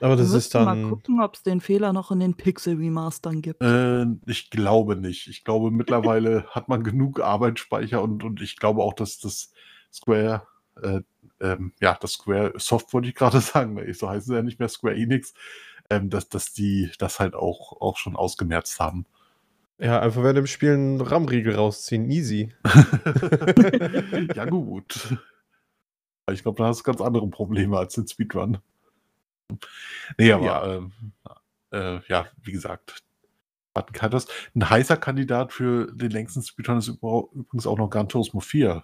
[0.00, 0.90] Aber das ist müssten mal dann.
[0.90, 3.62] gucken, ob es den Fehler noch in den Pixel-Remastern gibt.
[3.62, 5.28] Äh, ich glaube nicht.
[5.28, 9.52] Ich glaube, mittlerweile hat man genug Arbeitsspeicher und, und ich glaube auch, dass das
[9.92, 10.46] Square,
[10.82, 11.00] äh,
[11.40, 14.58] ähm, ja, das Square Soft wollte ich gerade sagen, weil so heißen sie ja nicht
[14.58, 15.34] mehr Square Enix,
[15.90, 19.06] ähm, dass, dass die das halt auch, auch schon ausgemerzt haben.
[19.78, 22.10] Ja, einfach während dem Spiel einen RAM-Riegel rausziehen.
[22.10, 22.52] Easy.
[24.34, 25.16] ja, gut.
[26.30, 28.58] Ich glaube, da hast du ganz andere Probleme als den Speedrun.
[30.18, 30.74] Nee, aber Ja.
[30.76, 30.92] ähm,
[31.72, 33.02] äh, ja, wie gesagt,
[33.74, 34.26] Button Cutters.
[34.54, 38.82] Ein heißer Kandidat für den längsten Speedrun ist übrigens auch noch Gran Turismo 4.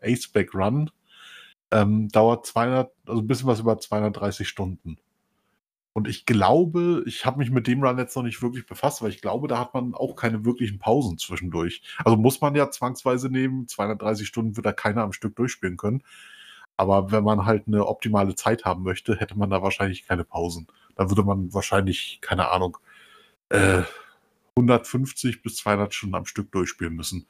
[0.00, 0.90] Aceback Run.
[1.70, 4.98] Ähm, dauert 200, also ein bisschen was über 230 Stunden.
[5.92, 9.10] Und ich glaube, ich habe mich mit dem Run jetzt noch nicht wirklich befasst, weil
[9.10, 11.82] ich glaube, da hat man auch keine wirklichen Pausen zwischendurch.
[12.04, 16.02] Also muss man ja zwangsweise nehmen, 230 Stunden wird da keiner am Stück durchspielen können.
[16.78, 20.68] Aber wenn man halt eine optimale Zeit haben möchte, hätte man da wahrscheinlich keine Pausen.
[20.94, 22.78] Da würde man wahrscheinlich, keine Ahnung,
[23.50, 23.82] äh,
[24.56, 27.26] 150 bis 200 Stunden am Stück durchspielen müssen.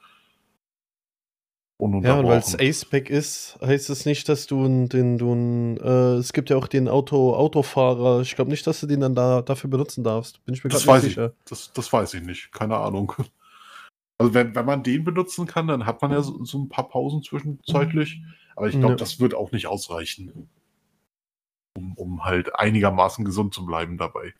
[1.81, 6.15] Ja, und weil es Aceback ist, heißt es nicht, dass du den, du n- äh,
[6.15, 8.21] es gibt ja auch den Auto, Autofahrer.
[8.21, 10.43] Ich glaube nicht, dass du den dann da dafür benutzen darfst.
[10.45, 11.15] Bin ich mir Das weiß nicht ich.
[11.15, 11.33] sicher.
[11.45, 12.51] Das, das weiß ich nicht.
[12.51, 13.13] Keine Ahnung.
[14.21, 16.89] Also wenn, wenn man den benutzen kann, dann hat man ja so, so ein paar
[16.89, 18.21] Pausen zwischenzeitlich.
[18.59, 18.97] Aber ich glaube, Ja.
[18.97, 20.49] das wird auch nicht ausreichen.
[21.77, 24.33] Um, um halt einigermaßen gesund zu bleiben dabei.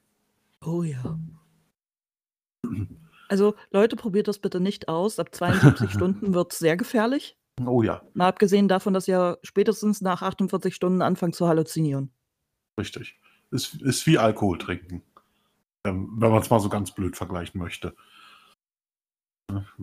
[0.61, 1.17] Oh ja.
[3.29, 5.19] Also, Leute, probiert das bitte nicht aus.
[5.19, 7.37] Ab 72 Stunden wird es sehr gefährlich.
[7.65, 12.11] Oh ja, Mal abgesehen davon, dass ihr spätestens nach 48 Stunden anfangt zu halluzinieren.
[12.79, 13.19] richtig.
[13.51, 15.01] Ist, ist wie Alkohol trinken.
[15.85, 17.95] Ähm, wenn man es mal so ganz blöd vergleichen möchte.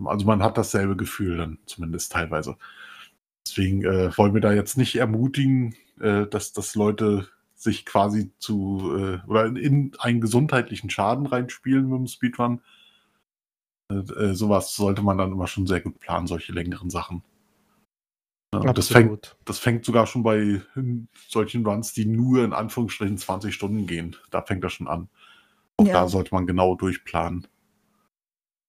[0.05, 2.57] Also man hat dasselbe Gefühl dann zumindest teilweise.
[3.47, 8.93] Deswegen äh, wollen wir da jetzt nicht ermutigen, äh, dass, dass Leute sich quasi zu
[8.95, 12.61] äh, oder in, in einen gesundheitlichen Schaden reinspielen mit dem Speedrun.
[13.91, 17.23] Äh, äh, sowas sollte man dann immer schon sehr gut planen, solche längeren Sachen.
[18.53, 20.61] Ja, das, fängt, das fängt sogar schon bei
[21.27, 24.15] solchen Runs, die nur in Anführungsstrichen 20 Stunden gehen.
[24.31, 25.09] Da fängt das schon an.
[25.77, 25.93] Auch Ja.
[25.93, 27.47] da sollte man genau durchplanen.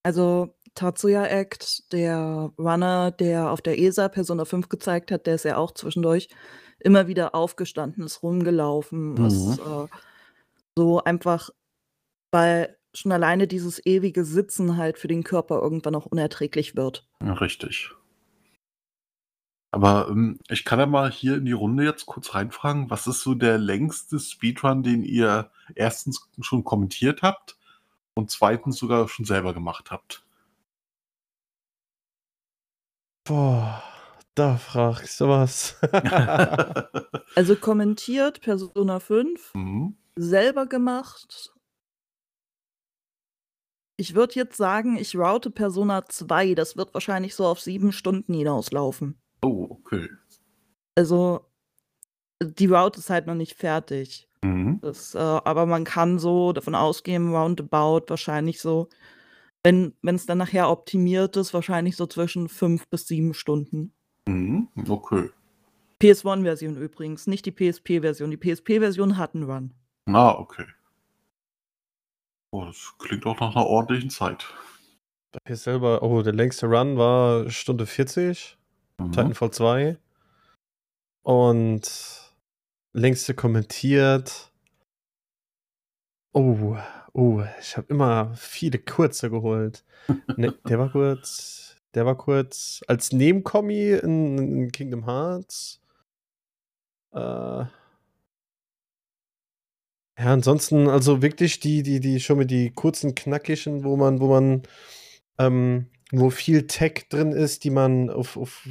[0.03, 5.43] Also, Tatsuya Act, der Runner, der auf der ESA Persona 5 gezeigt hat, der ist
[5.45, 6.29] ja auch zwischendurch
[6.79, 9.25] immer wieder aufgestanden, ist rumgelaufen, Mhm.
[9.25, 9.87] ist äh,
[10.77, 11.49] so einfach,
[12.31, 17.05] weil schon alleine dieses ewige Sitzen halt für den Körper irgendwann auch unerträglich wird.
[17.21, 17.91] Ja, richtig.
[19.71, 23.21] Aber ähm, ich kann ja mal hier in die Runde jetzt kurz reinfragen, was ist
[23.21, 27.57] so der längste Speedrun, den ihr erstens schon kommentiert habt
[28.15, 30.23] und zweitens sogar schon selber gemacht habt?
[33.29, 33.83] Boah,
[34.33, 35.77] da fragst du was.
[37.35, 39.95] Also kommentiert Persona 5, mhm.
[40.15, 41.53] selber gemacht.
[43.97, 46.55] Ich würde jetzt sagen, ich route Persona 2.
[46.55, 49.21] Das wird wahrscheinlich so auf sieben Stunden hinauslaufen.
[49.43, 50.09] Oh, okay.
[50.95, 51.45] Also,
[52.41, 54.27] die Route ist halt noch nicht fertig.
[54.41, 54.79] Mhm.
[54.81, 58.89] Das, äh, aber man kann so davon ausgehen, roundabout wahrscheinlich so,
[59.63, 63.93] wenn es dann nachher optimiert ist, wahrscheinlich so zwischen fünf bis sieben Stunden.
[64.27, 64.69] Mhm.
[64.87, 65.29] Okay.
[66.01, 68.31] PS1-Version übrigens, nicht die PSP-Version.
[68.31, 69.73] Die PSP-Version hat einen Run.
[70.05, 70.65] Ah, okay.
[72.51, 74.45] Oh, das klingt auch nach einer ordentlichen Zeit.
[75.45, 78.57] Hier selber, oh, der längste Run war Stunde 40,
[78.97, 79.11] Mhm.
[79.11, 79.97] Titanfall 2.
[81.23, 82.33] Und
[82.93, 84.51] längste kommentiert.
[86.33, 86.77] Oh,
[87.13, 89.83] oh, ich habe immer viele kurze geholt.
[90.37, 91.75] Ne, der war kurz.
[91.95, 95.81] Der war kurz als Nebenkommi in, in Kingdom Hearts.
[97.13, 97.69] Äh, ja,
[100.17, 104.63] ansonsten, also wirklich die, die, die, schon mit die kurzen, knackigen, wo man, wo man,
[105.39, 108.67] ähm, wo viel Tech drin ist, die man auf, auf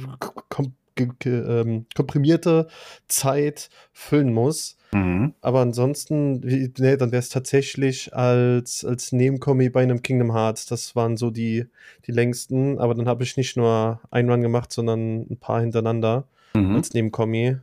[1.25, 2.67] ähm, komprimierte
[3.07, 4.77] Zeit füllen muss.
[4.91, 5.33] Mhm.
[5.41, 10.65] Aber ansonsten, wie, nee, dann wäre es tatsächlich als, als Nebenkommi bei einem Kingdom Hearts.
[10.65, 11.65] Das waren so die,
[12.07, 12.79] die längsten.
[12.79, 16.75] Aber dann habe ich nicht nur einen Run gemacht, sondern ein paar hintereinander Mhm.
[16.75, 17.57] als Nebenkommi.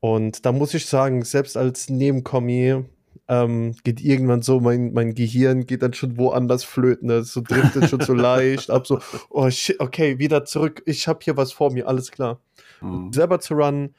[0.00, 2.84] Und da muss ich sagen, selbst als Nebenkommi,
[3.30, 7.22] ähm, geht irgendwann so, mein, mein Gehirn geht dann schon woanders flöten, ne?
[7.22, 8.98] so driftet schon so leicht ab, so,
[9.30, 12.40] oh shit, okay, wieder zurück, ich habe hier was vor mir, alles klar.
[12.80, 13.12] Mhm.
[13.12, 13.94] Selber zu runnen,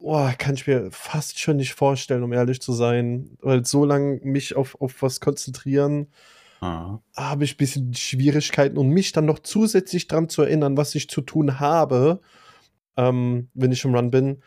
[0.00, 4.18] oh, kann ich mir fast schon nicht vorstellen, um ehrlich zu sein, weil so lange
[4.24, 6.08] mich auf, auf was konzentrieren,
[6.60, 6.98] mhm.
[7.16, 11.08] habe ich ein bisschen Schwierigkeiten und mich dann noch zusätzlich dran zu erinnern, was ich
[11.08, 12.18] zu tun habe,
[12.96, 14.42] ähm, wenn ich im Run bin.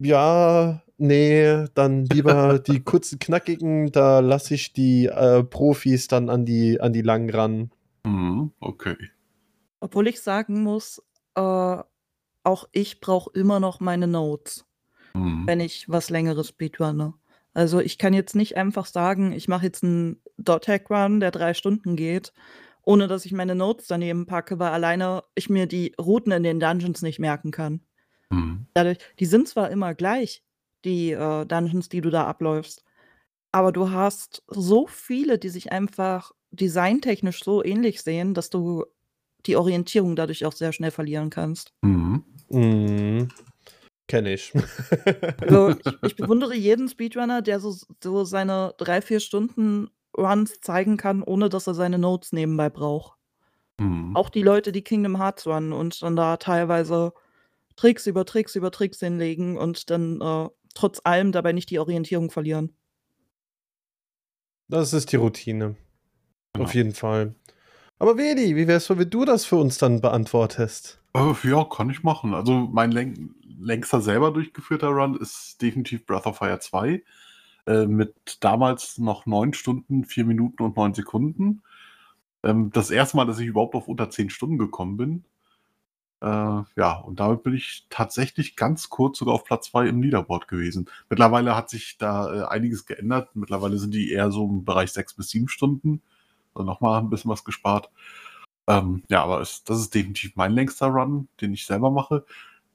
[0.00, 6.44] Ja, Nee, dann lieber die kurzen, knackigen, da lasse ich die äh, Profis dann an
[6.44, 7.70] die, an die langen ran.
[8.04, 8.96] Mhm, okay.
[9.80, 11.02] Obwohl ich sagen muss,
[11.36, 11.78] äh,
[12.42, 14.66] auch ich brauche immer noch meine Notes,
[15.14, 15.46] mhm.
[15.46, 17.14] wenn ich was längeres speedrunne.
[17.54, 21.96] Also ich kann jetzt nicht einfach sagen, ich mache jetzt einen Dot-Hack-Run, der drei Stunden
[21.96, 22.34] geht,
[22.82, 26.60] ohne dass ich meine Notes daneben packe, weil alleine ich mir die Routen in den
[26.60, 27.80] Dungeons nicht merken kann.
[28.30, 28.66] Mhm.
[28.74, 30.42] Dadurch, die sind zwar immer gleich,
[30.84, 32.84] die, äh, Dungeons, die du da abläufst.
[33.52, 38.84] Aber du hast so viele, die sich einfach designtechnisch so ähnlich sehen, dass du
[39.46, 41.72] die Orientierung dadurch auch sehr schnell verlieren kannst.
[41.82, 42.24] Mhm.
[42.50, 43.28] Mhm.
[44.08, 44.52] Kenne ich.
[45.40, 50.96] Also, ich ich bewundere jeden Speedrunner, der so so seine drei, vier Stunden Runs zeigen
[50.96, 53.18] kann, ohne dass er seine Notes nebenbei braucht.
[53.80, 54.16] Mhm.
[54.16, 57.12] Auch die Leute, die Kingdom Hearts runnen und dann da teilweise
[57.80, 62.30] Tricks über Tricks über Tricks hinlegen und dann, äh, trotz allem dabei nicht die Orientierung
[62.30, 62.76] verlieren.
[64.68, 65.76] Das ist die Routine.
[66.52, 66.66] Genau.
[66.66, 67.34] Auf jeden Fall.
[67.98, 71.00] Aber Vedi, wie wär's, wenn du das für uns dann beantwortest?
[71.14, 72.34] Äh, ja, kann ich machen.
[72.34, 77.02] Also mein läng längster selber durchgeführter Run ist definitiv Breath of Fire 2.
[77.66, 81.62] Äh, mit damals noch 9 Stunden, 4 Minuten und 9 Sekunden.
[82.42, 85.24] Ähm, das erste Mal, dass ich überhaupt auf unter 10 Stunden gekommen bin.
[86.22, 86.26] Äh,
[86.76, 90.88] ja, und damit bin ich tatsächlich ganz kurz sogar auf Platz 2 im Leaderboard gewesen.
[91.08, 93.34] Mittlerweile hat sich da äh, einiges geändert.
[93.34, 96.02] Mittlerweile sind die eher so im Bereich 6 bis 7 Stunden.
[96.54, 97.90] Also nochmal ein bisschen was gespart.
[98.66, 102.24] Ähm, ja, aber es, das ist definitiv mein längster Run, den ich selber mache.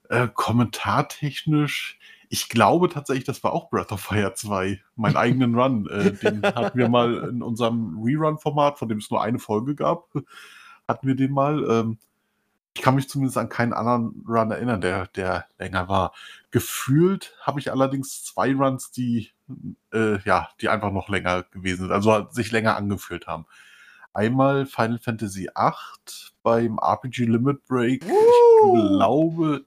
[0.10, 5.88] Äh, kommentartechnisch, ich glaube tatsächlich, das war auch Breath of Fire 2, meinen eigenen Run.
[5.88, 10.10] Äh, den hatten wir mal in unserem Rerun-Format, von dem es nur eine Folge gab,
[10.88, 11.63] hatten wir den mal.
[11.69, 11.99] Ähm,
[12.75, 16.13] ich kann mich zumindest an keinen anderen Run erinnern, der, der länger war.
[16.51, 19.31] Gefühlt habe ich allerdings zwei Runs, die,
[19.93, 23.45] äh, ja, die einfach noch länger gewesen sind, also sich länger angefühlt haben.
[24.13, 28.05] Einmal Final Fantasy VIII beim RPG Limit Break.
[28.05, 28.77] Uh.
[28.77, 29.65] Ich glaube,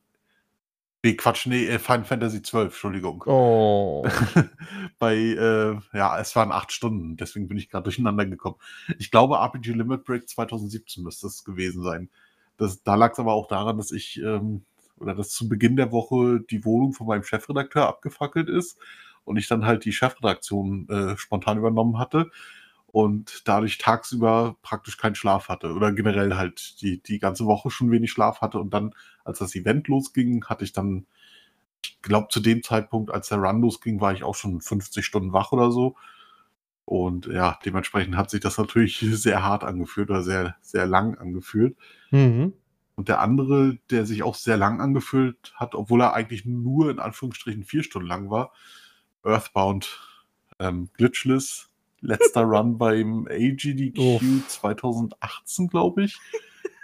[1.04, 3.22] Nee, Quatsch, nee, äh, Final Fantasy 12, Entschuldigung.
[3.26, 4.04] Oh.
[4.98, 8.56] Bei, äh, ja, es waren acht Stunden, deswegen bin ich gerade durcheinander gekommen.
[8.98, 12.10] Ich glaube, RPG Limit Break 2017 müsste es gewesen sein.
[12.58, 14.64] Das, da lag es aber auch daran, dass ich, ähm,
[14.98, 18.78] oder dass zu Beginn der Woche die Wohnung von meinem Chefredakteur abgefackelt ist
[19.24, 22.30] und ich dann halt die Chefredaktion äh, spontan übernommen hatte
[22.88, 27.90] und dadurch tagsüber praktisch keinen Schlaf hatte oder generell halt die, die ganze Woche schon
[27.92, 28.94] wenig Schlaf hatte und dann,
[29.24, 31.06] als das Event losging, hatte ich dann,
[31.84, 35.32] ich glaube zu dem Zeitpunkt, als der Run losging, war ich auch schon 50 Stunden
[35.32, 35.94] wach oder so
[36.88, 41.76] und ja, dementsprechend hat sich das natürlich sehr hart angefühlt oder sehr, sehr lang angefühlt.
[42.10, 42.54] Mhm.
[42.94, 46.98] Und der andere, der sich auch sehr lang angefühlt hat, obwohl er eigentlich nur in
[46.98, 48.52] Anführungsstrichen vier Stunden lang war,
[49.22, 50.00] Earthbound
[50.58, 51.68] ähm, Glitchless,
[52.00, 54.20] letzter Run beim AGDQ oh.
[54.48, 56.18] 2018, glaube ich,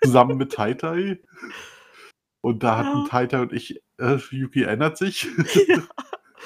[0.03, 1.19] zusammen mit Tai
[2.43, 3.25] Und da hatten ja.
[3.27, 5.29] Tai und ich, äh, Yuki erinnert sich,
[5.67, 5.83] ja.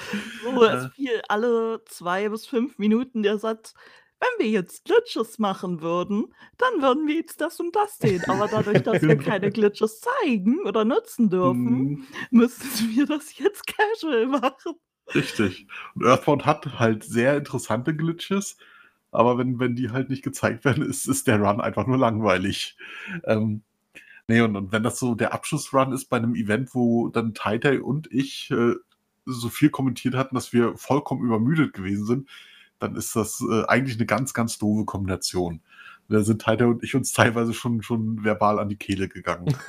[0.41, 0.89] So, es äh.
[0.95, 3.73] fiel alle zwei bis fünf Minuten der Satz:
[4.19, 8.25] „Wenn wir jetzt Glitches machen würden, dann würden wir jetzt das und das sehen.
[8.25, 12.07] Aber dadurch, dass wir keine Glitches zeigen oder nutzen dürfen, Mhm.
[12.31, 14.75] müssten wir das jetzt casual machen.“
[15.15, 15.67] Richtig.
[15.95, 18.57] Und Earthbound hat halt sehr interessante Glitches,
[19.11, 22.77] aber wenn wenn die halt nicht gezeigt werden, ist ist der Run einfach nur langweilig.
[23.25, 23.63] Ähm,
[24.27, 27.81] ne, und und wenn das so der Abschlussrun ist bei einem Event, wo dann Tai
[27.81, 28.75] und ich, äh
[29.31, 32.29] so viel kommentiert hatten, dass wir vollkommen übermüdet gewesen sind,
[32.79, 35.61] dann ist das äh, eigentlich eine ganz, ganz doofe Kombination.
[36.07, 39.55] Da sind Heiter und ich uns teilweise schon, schon verbal an die Kehle gegangen.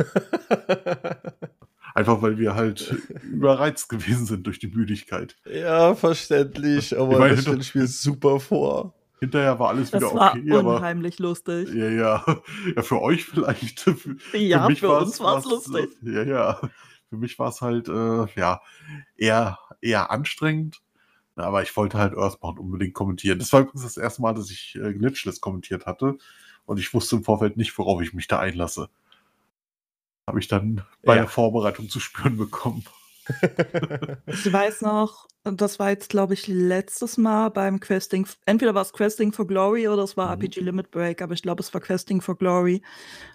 [1.95, 5.37] Einfach weil wir halt überreizt gewesen sind durch die Müdigkeit.
[5.45, 8.95] Ja, verständlich, aber ich meine, das stelle ich mir super vor.
[9.19, 10.53] Hinterher war alles das wieder war okay.
[10.53, 11.69] Unheimlich aber, lustig.
[11.75, 12.25] Ja, ja.
[12.77, 13.81] Ja, für euch vielleicht.
[13.81, 15.91] Für, ja, für, für uns war es lustig.
[16.01, 16.61] Ja, ja.
[17.11, 18.63] Für mich war es halt, äh, ja,
[19.17, 20.81] eher, eher anstrengend.
[21.37, 23.39] Aber ich wollte halt Earthbound unbedingt kommentieren.
[23.39, 26.17] Das war übrigens das erste Mal, dass ich äh, Glitchless kommentiert hatte.
[26.67, 28.89] Und ich wusste im Vorfeld nicht, worauf ich mich da einlasse.
[30.27, 31.23] Habe ich dann bei ja.
[31.23, 32.85] der Vorbereitung zu spüren bekommen.
[34.27, 38.93] Ich weiß noch, das war jetzt, glaube ich, letztes Mal beim Questing entweder war es
[38.93, 40.43] Questing for Glory oder es war Mhm.
[40.43, 42.83] RPG Limit Break, aber ich glaube, es war Questing for Glory,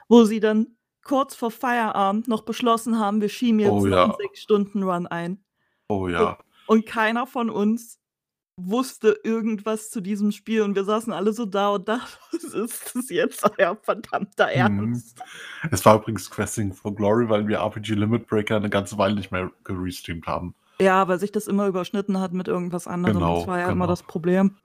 [0.08, 0.76] wo sie dann
[1.06, 4.06] kurz vor Feierabend noch beschlossen haben, wir schieben jetzt Oh ja.
[4.06, 5.44] 'n 6-Stunden-Run ein.
[5.90, 6.38] Oh ja.
[6.68, 8.00] Und keiner von uns
[8.58, 12.96] wusste irgendwas zu diesem Spiel und wir saßen alle so da und dachten: „Was ist
[12.96, 14.52] das jetzt euer verdammter Mhm.
[14.52, 15.22] Ernst?“
[15.72, 19.32] Es war übrigens Questing for Glory, weil wir RPG Limit Breaker 'ne ganze Weile nicht
[19.32, 20.56] mehr gerestreamt haben.
[20.82, 23.16] Ja, weil sich das immer überschnitten hat mit irgendwas anderem.
[23.20, 23.92] Genau, das war ja immer genau.
[23.92, 24.58] das Problem.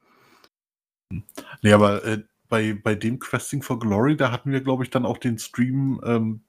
[1.13, 1.23] Hm.
[1.63, 5.07] Ne, aber, äh, bei bei dem Questing for Glory, da hatten wir, glaube ich, dann
[5.07, 6.43] auch den Stream, ähm,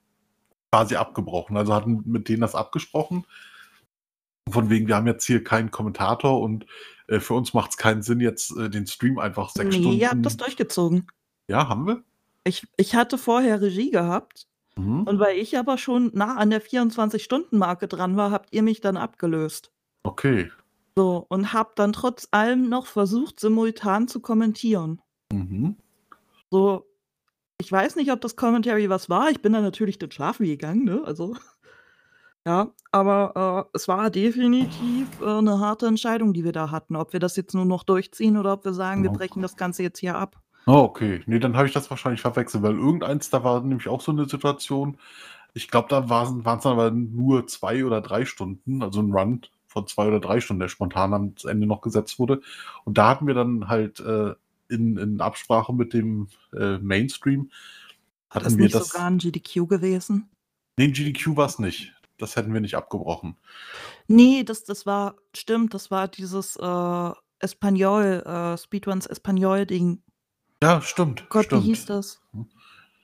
[0.72, 1.56] quasi abgebrochen.
[1.56, 3.26] Also, hatten mit denen das abgesprochen.
[4.50, 6.66] Von wegen, wir haben jetzt hier keinen Kommentator und,
[7.08, 10.26] äh, für uns macht's keinen Sinn, jetzt, äh, den Stream einfach 6 Ne, ihr habt
[10.26, 11.08] das Stunden durchgezogen.
[11.48, 12.04] Ja, haben wir?
[12.44, 14.48] Ich ich hatte vorher Regie gehabt
[14.78, 15.04] Mhm.
[15.04, 18.98] und weil ich aber schon nah an der 24-Stunden-Marke dran war, habt ihr mich dann
[18.98, 19.72] abgelöst.
[20.04, 20.50] Okay.
[20.98, 25.02] So, und habt dann trotz allem noch versucht, simultan zu kommentieren.
[25.32, 25.76] Mhm.
[26.54, 26.86] So,
[27.60, 29.32] ich weiß nicht, ob das Commentary was war.
[29.32, 31.04] Ich bin dann natürlich dann schlafen gegangen, ne?
[31.06, 31.36] Also
[32.48, 37.14] ja, aber, äh, es war definitiv, äh, 'ne harte Entscheidung, die wir da hatten, ob
[37.14, 40.00] wir das jetzt nur noch durchziehen oder ob wir sagen, wir brechen das Ganze jetzt
[40.00, 40.42] hier ab.
[40.68, 41.24] Oh, okay.
[41.26, 44.26] Ne, dann habe ich das wahrscheinlich verwechselt, weil irgendeins, da war nämlich auch so 'ne
[44.30, 44.98] Situation.
[45.54, 49.88] Ich glaube, da waren's dann aber nur 2 oder 3 Stunden, also 'n Run von
[49.88, 52.42] 2 oder 3 Stunden, der spontan ans Ende noch gesetzt wurde.
[52.86, 54.36] Und da hatten wir dann halt, äh,
[54.72, 57.52] in in Absprache mit dem, äh, Mainstream
[58.34, 60.30] War das hatten wir nicht das sogar 'n GDQ gewesen?
[60.78, 61.94] Ne, 'n GDQ war's nicht.
[62.18, 63.38] Das hätten wir nicht abgebrochen.
[64.08, 70.04] Ne, das das war stimmt, das war dieses, äh, Espanol äh, Speedruns Espanol-Ding.
[70.64, 71.88] Ja, stimmt, Gott, wie hieß stimmt.
[71.88, 72.22] das?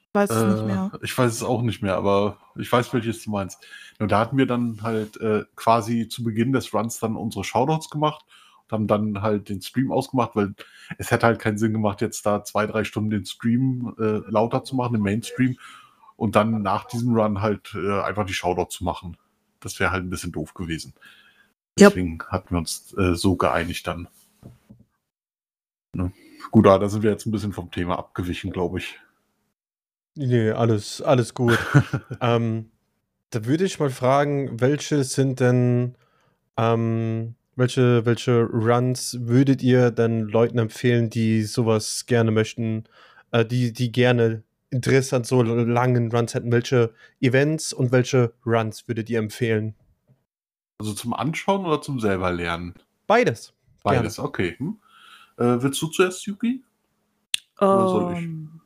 [0.10, 0.94] Ich weiß es nicht Äh, mehr.
[1.04, 3.66] ich weiß es auch nicht mehr, aber ich weiß, welches du meinst.
[4.00, 7.90] Und da hatten wir dann halt, äh, quasi zu Beginn des Runs dann unsere Shoutouts
[7.90, 8.26] gemacht
[8.72, 10.54] haben dann halt den Stream ausgemacht, weil
[10.98, 14.64] es hätte halt keinen Sinn gemacht, jetzt da 2, 3 Stunden den Stream, äh, lauter
[14.64, 15.58] zu machen, den Mainstream
[16.18, 19.18] und dann nach diesem Run halt, äh, einfach die Shoutouts zu machen.
[19.62, 20.94] Das wäre halt 'n bisschen doof gewesen.
[21.80, 24.08] Deswegen hatten wir uns, äh, so geeinigt dann.
[25.96, 26.12] Ne?
[26.52, 28.98] Gut, aber da sind wir jetzt 'n bisschen vom Thema abgewichen, glaube ich.
[30.18, 31.58] Ne, alles alles gut.
[32.22, 32.72] Ähm,
[33.32, 35.96] da würde ich mal fragen, welche sind denn
[36.58, 42.86] ähm, welche welche Runs würdet ihr denn Leuten empfehlen, die so was gerne möchten,
[43.32, 46.52] äh, die die gerne Interesse an so langen Runs hätten?
[46.52, 49.76] Welche Events und welche Runs würdet ihr empfehlen?
[50.80, 52.76] Also, zum Anschauen oder zum selber lernen?
[53.08, 53.54] Beides,
[53.84, 54.02] gerne.
[54.02, 54.56] Beides, okay.
[54.60, 54.80] Mhm.
[55.38, 56.64] Äh, willst du zuerst, Yuki?
[57.60, 58.20] Oder soll ich?
[58.20, 58.62] Ähm,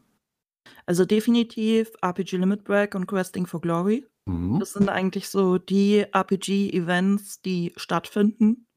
[0.85, 4.05] also, definitiv RPG Limit Break und Questing for Glory.
[4.25, 4.59] Mhm.
[4.59, 8.67] Das sind eigentlich so die RPG-Events, die stattfinden.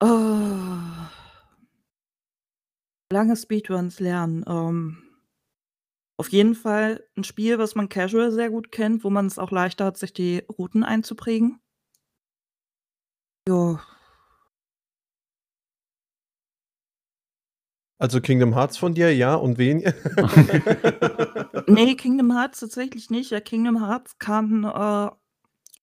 [0.00, 1.08] Äh.
[3.10, 4.98] Lange Speedruns lernen, ähm
[6.20, 9.84] auf jeden Fall 'n Spiel, was man casual sehr gut kennt, wo man's auch leichter
[9.84, 11.60] hat, sich die Routen einzuprägen.
[13.46, 13.80] Ja.
[18.00, 19.82] Also, Kingdom Hearts von dir, ja und wen?
[21.68, 23.30] Ne, Kingdom Hearts tatsächlich nicht.
[23.30, 25.10] Ja, Kingdom Hearts kann, äh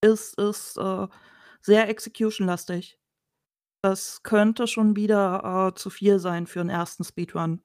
[0.02, 1.08] ist ist, äh,
[1.62, 2.98] sehr execution-lastig.
[3.86, 7.62] Das könnte schon wieder, äh, zu viel sein für 'n ersten Speedrun.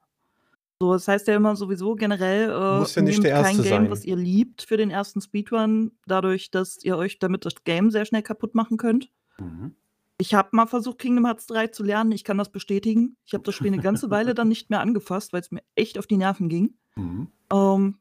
[0.81, 3.63] So, es heißt ja immer sowieso generell, äh, Muss ja nicht nehmt der kein Game,
[3.85, 3.91] sein.
[3.91, 8.05] was ihr liebt, für den ersten Speedrun, dadurch, dass ihr euch damit das Game sehr
[8.05, 9.09] schnell kaputt machen könnt.
[9.39, 9.75] Mhm.
[10.19, 12.11] Ich habe mal versucht, Kingdom Hearts 3 zu lernen.
[12.11, 13.17] Ich kann das bestätigen.
[13.25, 16.07] Ich habe das Spiel 'ne ganze Weile dann nicht mehr angefasst, weil's mir echt auf
[16.07, 16.77] die Nerven ging.
[16.97, 17.31] Mhm.
[17.53, 17.97] Ähm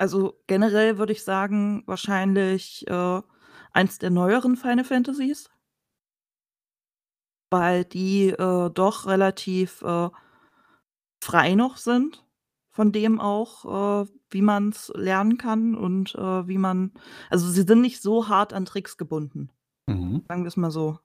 [0.00, 3.20] also, generell würde ich sagen, wahrscheinlich, äh,
[3.72, 5.50] eins der neueren Final Fantasies.
[7.50, 10.08] Weil die, äh, doch relativ, äh,
[11.22, 12.24] frei noch sind,
[12.70, 16.92] von dem auch, äh, wie man's lernen kann und, äh, wie man
[17.28, 19.50] also, sie sind nicht so hart an Tricks gebunden.
[19.86, 20.22] Mhm.
[20.28, 20.98] Sagen wir's mal so.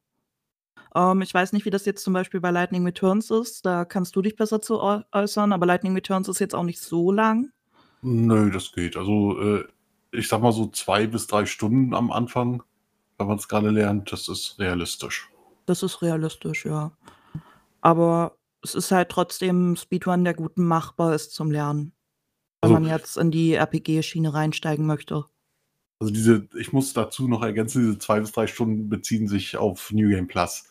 [0.95, 3.65] Ähm, ich weiß nicht, wie das jetzt zum Beispiel bei Lightning Returns ist.
[3.65, 6.79] Da kannst du dich besser zu äu äußern, aber Lightning Returns ist jetzt auch nicht
[6.79, 7.51] so lang.
[8.01, 8.95] Nö, das geht.
[8.95, 9.65] Also, äh,
[10.17, 12.63] ich sage mal so 2 bis 3 Stunden am Anfang,
[13.17, 15.29] wenn man's grade lernt, das ist realistisch.
[15.65, 16.91] Das ist realistisch, ja.
[17.81, 21.93] Aber es ist halt trotzdem Speedrun, der gut machbar ist zum Lernen,
[22.63, 25.25] wenn Also man jetzt in die RPG-Schiene reinsteigen möchte.
[26.01, 29.91] Also, diese ich muss dazu noch ergänzen, diese 2 bis 3 Stunden beziehen sich auf
[29.91, 30.67] New Game Plus.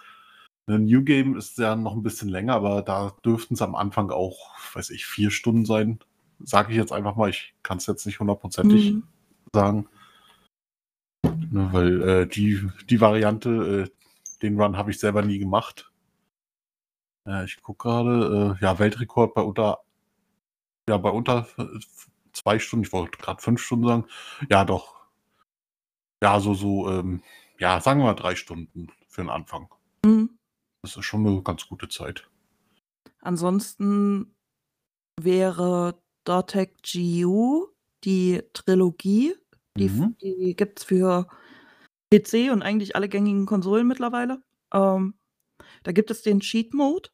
[0.66, 4.38] Ne, New Game ist ja noch 'n bisschen länger, aber da dürften's am Anfang auch,
[4.74, 5.98] weiß ich, 4 Stunden sein.
[6.40, 9.04] Sage ich jetzt einfach mal, ich kann's jetzt nicht hundertprozentig Mhm.
[9.54, 9.88] Sagen.
[11.24, 15.90] Ne, weil äh, die, die Variante, äh, den Run habe ich selber nie gemacht.
[17.26, 19.78] Äh, ich gucke gerade, äh, ja, Weltrekord bei unter,
[20.88, 21.48] ja, bei unter
[22.32, 24.04] zwei Stunden, ich wollte gerade fünf Stunden sagen.
[24.50, 24.94] Ja, doch.
[26.22, 27.22] Ja, so, so, ähm,
[27.58, 29.68] ja, sagen wir mal drei Stunden für den Anfang.
[30.04, 30.38] Mhm.
[30.82, 32.28] Das ist schon eine ganz gute Zeit.
[33.20, 34.34] Ansonsten
[35.20, 37.68] wäre Dotec GU
[38.04, 39.34] die Trilogie.
[39.76, 40.16] Die, Mhm.
[40.20, 41.26] die gibt es für
[42.12, 44.42] PC und eigentlich alle gängigen Konsolen mittlerweile.
[44.72, 45.14] Ähm,
[45.82, 47.10] da gibt es den Cheat Mode.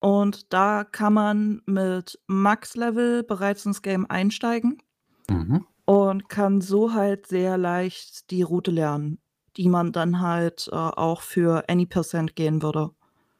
[0.00, 4.82] Und da kann man mit Max-Level bereits ins Game einsteigen
[5.30, 5.66] Mhm.
[5.86, 9.18] und kann so halt sehr leicht die Route lernen,
[9.56, 12.90] die man dann halt äh, auch für Any Percent gehen würde.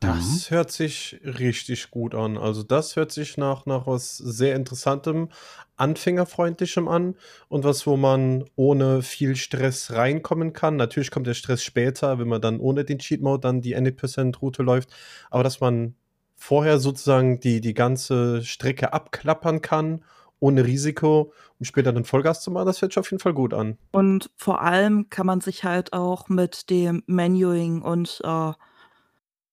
[0.06, 2.36] Das hört sich richtig gut an.
[2.36, 5.28] Also das hört sich nach, nach was sehr Interessantem,
[5.76, 7.16] Anfängerfreundlichem an
[7.48, 10.76] und was, wo man ohne viel Stress reinkommen kann.
[10.76, 14.62] Natürlich kommt der Stress später, wenn man dann ohne den Cheat Mode dann die Any%-Route
[14.62, 14.90] läuft.
[15.30, 15.94] Aber dass man
[16.36, 20.04] vorher sozusagen die, die ganze Strecke abklappern kann,
[20.40, 23.54] ohne Risiko, um später dann Vollgas zu machen, das hört sich auf jeden Fall gut
[23.54, 23.78] an.
[23.92, 28.52] Und vor allem kann man sich halt auch mit dem Menuing und äh,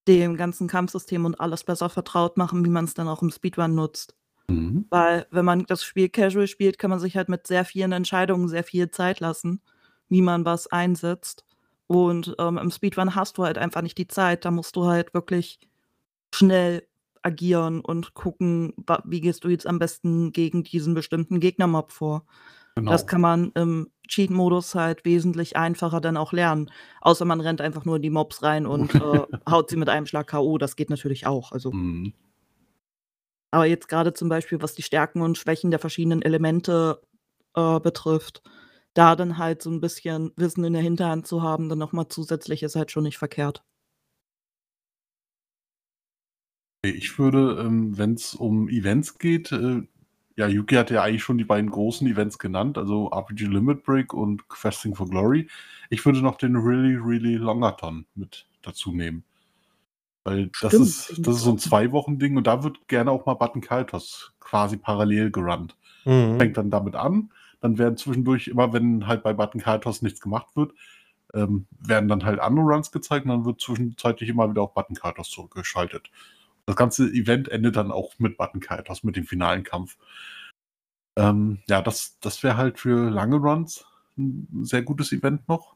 [0.07, 3.75] dem ganzen Kampfsystem und alles besser vertraut machen, wie man es dann auch im Speedrun
[3.75, 4.15] nutzt.
[4.47, 4.85] Mhm.
[4.89, 8.47] Weil wenn man das Spiel casual spielt, kann man sich halt mit sehr vielen Entscheidungen
[8.47, 9.61] sehr viel Zeit lassen,
[10.09, 11.45] wie man was einsetzt.
[11.87, 14.45] Und ähm, im Speedrun hast du halt einfach nicht die Zeit.
[14.45, 15.59] Da musst du halt wirklich
[16.33, 16.87] schnell
[17.23, 18.73] agieren und gucken,
[19.03, 22.25] wie gehst du jetzt am besten gegen diesen bestimmten Gegnermob vor.
[22.75, 22.91] Genau.
[22.91, 26.69] Das kann man im Cheat-Modus halt wesentlich einfacher dann auch lernen.
[27.01, 30.05] Außer man rennt einfach nur in die Mobs rein und äh, haut sie mit einem
[30.05, 30.57] Schlag K.O.
[30.57, 31.51] Das geht natürlich auch.
[31.51, 32.13] Also, Mhm.
[33.51, 37.01] aber jetzt gerade zum Beispiel, was die Stärken und Schwächen der verschiedenen Elemente
[37.55, 38.41] äh, betrifft,
[38.93, 42.63] da dann halt so ein bisschen Wissen in der Hinterhand zu haben, dann nochmal zusätzlich
[42.63, 43.63] ist halt schon nicht verkehrt.
[46.83, 49.83] Ich würde, ähm, wenn es um Events geht, äh,
[50.35, 54.13] ja, Yuki hat ja eigentlich schon die beiden großen Events genannt, also RPG Limit Break
[54.13, 55.47] und Questing for Glory.
[55.89, 59.23] Ich würde noch den Really, Really Longathon mit dazu nehmen.
[60.23, 61.57] Weil das Stimmt, ist, das ist so ein.
[61.57, 65.75] Zwei-Wochen-Ding und da wird gerne auch mal Button Kaitos quasi parallel gerannt.
[66.05, 66.37] Mhm.
[66.37, 70.47] Fängt dann damit an, dann werden zwischendurch immer, wenn halt bei Button Kaitos nichts gemacht
[70.55, 70.73] wird,
[71.33, 74.95] ähm, werden dann halt andere Runs gezeigt und dann wird zwischenzeitlich immer wieder auf Button
[74.95, 76.11] Kaitos zurückgeschaltet.
[76.65, 79.97] Das ganze Event endet dann auch mit Button Kaitos, mit dem finalen Kampf.
[81.15, 83.85] Ähm, ja, das, das wäre halt für lange Runs
[84.17, 85.75] ein sehr gutes Event noch.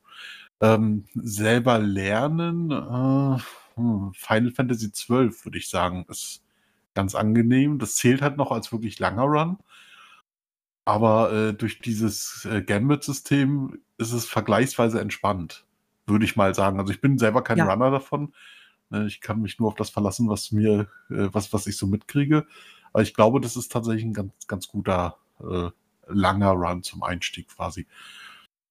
[0.62, 3.38] Ähm, selber lernen, äh,
[3.76, 6.44] hm, Final Fantasy XII würde ich sagen, ist
[6.94, 7.78] ganz angenehm.
[7.80, 9.58] Das zählt halt noch als wirklich langer Run.
[10.86, 15.66] Aber äh, durch dieses äh, Gambit-System ist es vergleichsweise entspannt,
[16.06, 16.80] würde ich mal sagen.
[16.80, 17.66] Also ich bin selber kein Ja.
[17.66, 18.34] Runner davon.
[18.90, 21.88] Ne, Ich kann mich nur auf das verlassen, was mir, äh, was, was ich so
[21.88, 22.46] mitkriege.
[22.94, 25.70] Aber ich glaube, das ist tatsächlich ein ganz, ganz guter, äh,
[26.08, 27.88] langer Run zum Einstieg quasi.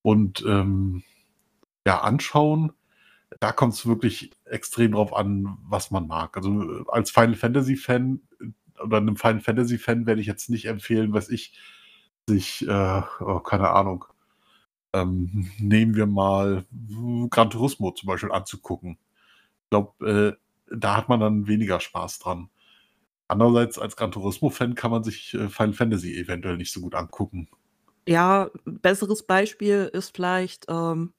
[0.03, 1.03] Und ähm,
[1.87, 2.73] ja, anschauen,
[3.41, 6.37] da kommt es wirklich extrem drauf an, was man mag.
[6.37, 10.51] Also äh, als Final Fantasy Fan äh, oder einem Final Fantasy Fan werde ich jetzt
[10.51, 11.59] nicht empfehlen, was ich
[12.29, 14.05] sich, äh, oh, keine Ahnung,
[14.95, 16.67] ähm, nehmen wir mal
[17.31, 18.99] Gran Turismo zum Beispiel anzugucken.
[19.75, 22.49] Glaube, äh, da hat man dann weniger Spaß dran.
[23.27, 27.49] Andererseits, als Gran Turismo-Fan kann man sich äh, Final Fantasy eventuell nicht so gut angucken.
[28.07, 31.13] Ja, besseres Beispiel ist vielleicht, ähm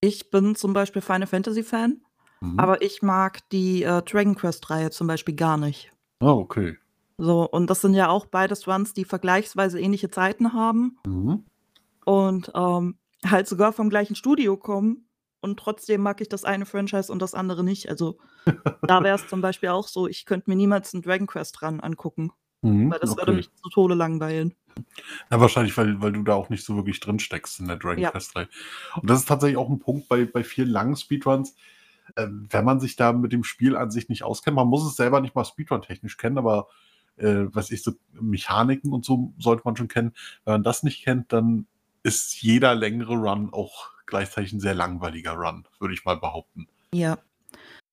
[0.00, 2.02] ich bin zum Beispiel Final Fantasy Fan,
[2.40, 2.58] Mhm.
[2.58, 5.92] aber ich mag die, äh, Dragon Quest-Reihe zum Beispiel gar nicht.
[6.18, 6.76] Ah, okay.
[7.18, 11.44] So, und das sind ja auch beides Runs, die vergleichsweise ähnliche Zeiten haben Mhm.
[12.04, 15.06] und, ähm, halt sogar vom gleichen Studio kommen
[15.42, 17.88] und trotzdem mag ich das eine Franchise und das andere nicht.
[17.90, 18.18] Also,
[18.86, 21.80] da wäre es zum Beispiel auch so, ich könnte mir niemals 'n Dragon Quest Run
[21.80, 22.32] angucken,
[22.62, 23.34] Mhm, weil das würde okay.
[23.34, 24.56] mich zu Tode langweilen.
[25.30, 28.02] Ja, wahrscheinlich, weil, weil du da auch nicht so wirklich drin steckst in der Dragon
[28.02, 28.10] Ja.
[28.10, 28.48] Quest 3.
[29.00, 31.54] Und das ist tatsächlich auch ein Punkt bei, bei vielen langen Speedruns,
[32.16, 34.56] äh, wenn man sich da mit dem Spiel an sich nicht auskennt.
[34.56, 36.68] Man muss es selber nicht mal Speedrun-technisch kennen, aber
[37.16, 40.12] äh, was ich so, Mechaniken und so sollte man schon kennen.
[40.44, 41.66] Wenn man das nicht kennt, dann
[42.04, 46.68] ist jeder längere Run auch gleichzeitig ein sehr langweiliger Run, würde ich mal behaupten.
[46.94, 47.18] Ja.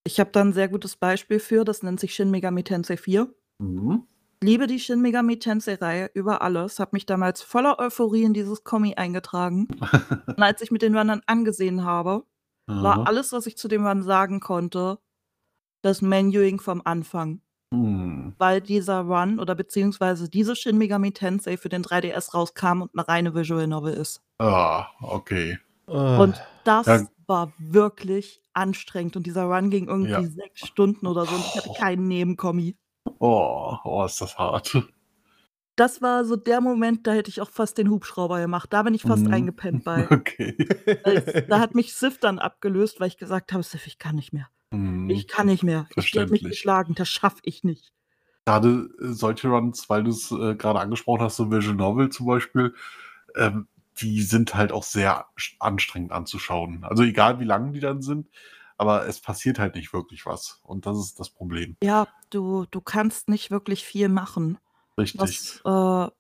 [0.06, 3.34] Ich habe da 'n sehr gutes Beispiel für, das nennt sich Shin Megami Tensei 4.
[3.60, 4.04] Mhm.
[4.42, 8.96] Liebe die Shin Megami Tensei-Reihe über alles, habe mich damals voller Euphorie in dieses Kommi
[8.96, 9.68] eingetragen.
[10.38, 12.26] Und als ich mir den Run dann angesehen habe,
[12.68, 15.00] war alles, was ich zu dem Run sagen konnte,
[15.84, 17.42] das Menuing vom Anfang.
[17.74, 18.34] Hm.
[18.40, 23.06] weil dieser Run oder beziehungsweise diese Shin Megami Tensei für den 3DS rauskam und 'ne
[23.08, 24.22] reine Visual Novel ist.
[24.42, 25.58] Ah, okay.
[26.16, 26.44] Und
[26.86, 27.10] Äh, das Ja.
[27.28, 30.30] war wirklich anstrengend und dieser Run ging irgendwie Ja.
[30.30, 32.76] 6 Stunden oder so und ich hatte keinen Nebenkommi.
[33.22, 34.74] Oh, oh, ist das hart.
[35.80, 38.74] Das war so der Moment, da hätte ich auch fast den Hubschrauber gemacht.
[38.74, 39.32] Da bin ich fast Mhm.
[39.32, 40.12] eingepennt bei.
[40.12, 40.56] Okay.
[41.04, 44.34] Als da hat mich Sif dann abgelöst, weil ich gesagt habe: „Sif, ich kann nicht
[44.34, 44.50] mehr.
[44.74, 45.10] Mhm.
[45.10, 45.90] Ich kann nicht mehr.
[45.96, 47.92] Ich werde mich geschlagen, das schaffe ich nicht.“
[48.48, 52.74] Grade, äh, solche Runs, weil du's, äh, grade angesprochen hast, so Visual Novel zum Beispiel,
[53.36, 53.68] ähm,
[54.02, 55.28] die sind halt auch sehr
[55.60, 56.84] anstrengend anzuschauen.
[56.86, 58.30] Also, egal wie lang die dann sind,
[58.78, 61.76] aber es passiert halt nicht wirklich was und das ist das Problem.
[61.84, 64.58] Ja, du du kannst nicht wirklich viel machen.
[64.98, 65.22] Richtig.
[65.22, 66.12] Was, äh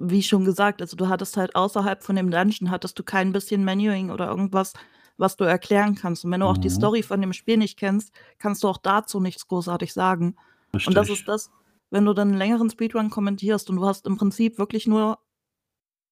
[0.00, 3.64] wie schon gesagt, also, du hattest halt außerhalb von dem Dungeon hattest du kein bisschen
[3.64, 4.74] Menuing oder irgendwas,
[5.18, 6.24] was du erklären kannst.
[6.24, 6.70] Und wenn du auch die Mhm.
[6.70, 10.36] Story von dem Spiel nicht kennst, kannst du auch dazu nichts großartig sagen.
[10.84, 11.10] Und das Richtig.
[11.10, 11.50] ist das,
[11.90, 15.18] wenn du dann 'n längeren Speedrun kommentierst und du hast im Prinzip wirklich nur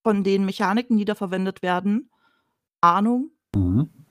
[0.05, 2.11] von den Mechaniken, die da verwendet werden,
[2.83, 4.05] Ahnung Mhm.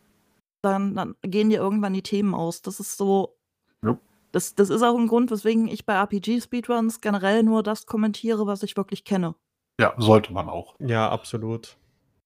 [0.64, 2.62] dann dann gehen dir irgendwann die Themen aus.
[2.62, 3.36] Das ist so
[3.84, 3.98] Ja.
[4.34, 8.64] das das ist auch 'n Grund, weswegen ich bei RPG-Speedruns generell nur das kommentiere, was
[8.64, 9.36] ich wirklich kenne.
[9.80, 10.76] Ja, sollte man auch.
[10.80, 11.78] Ja, absolut.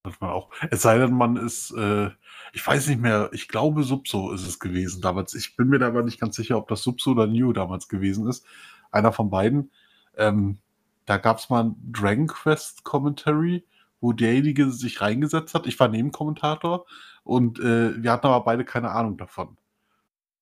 [0.07, 0.49] Sollte man auch.
[0.71, 2.09] Es sei denn, man ist, äh
[2.53, 5.33] ich weiß nicht mehr, ich glaube, Subso ist es gewesen damals.
[5.35, 8.27] Ich bin mir da aber nicht ganz sicher, ob das Subso oder Nioh damals gewesen
[8.27, 8.45] ist.
[8.91, 9.71] Einer von beiden.
[10.15, 10.59] Ähm,
[11.05, 13.65] da gab's mal 'n Dragon Quest Commentary,
[13.99, 15.67] wo derjenige sich reingesetzt hat.
[15.67, 16.85] Ich war Nebenkommentator
[17.23, 19.57] und, äh, wir hatten aber beide keine Ahnung davon.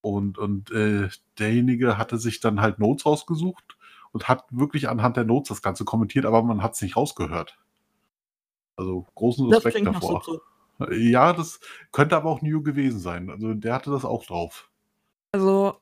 [0.01, 1.09] Und und, äh,
[1.39, 3.77] derjenige hatte sich dann halt Notes rausgesucht
[4.13, 7.57] und hat wirklich anhand der Notes das Ganze kommentiert, aber man hat's nicht rausgehört.
[8.77, 10.21] Also, großen Das Respekt davor.
[10.23, 10.41] Subso.
[10.91, 11.59] Ja, das
[11.91, 13.29] könnte aber auch Nioh gewesen sein.
[13.29, 14.69] Also, der hatte das auch drauf.
[15.31, 15.77] Also,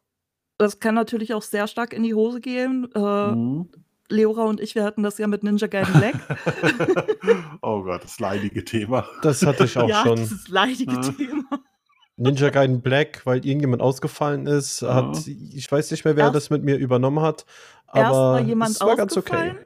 [0.58, 2.88] das kann natürlich auch sehr stark in die Hose gehen.
[2.94, 3.70] Äh, Mhm.
[4.10, 6.14] Leora und ich, wir hatten das ja mit Ninja Gaiden Black.
[7.62, 9.06] Oh Gott, das leidige Thema.
[9.22, 10.18] Das hatte ich auch Ja, schon.
[10.18, 11.18] dieses leidige Mhm.
[11.18, 11.44] Thema.
[12.18, 15.50] Ninja Gaiden Black, weil irgendjemand ausgefallen ist, hat Mhm.
[15.56, 17.46] ich weiß nicht mehr, wer Erst das mit mir übernommen hat,
[17.88, 19.66] aber jemand es war ganz ausgefallen okay.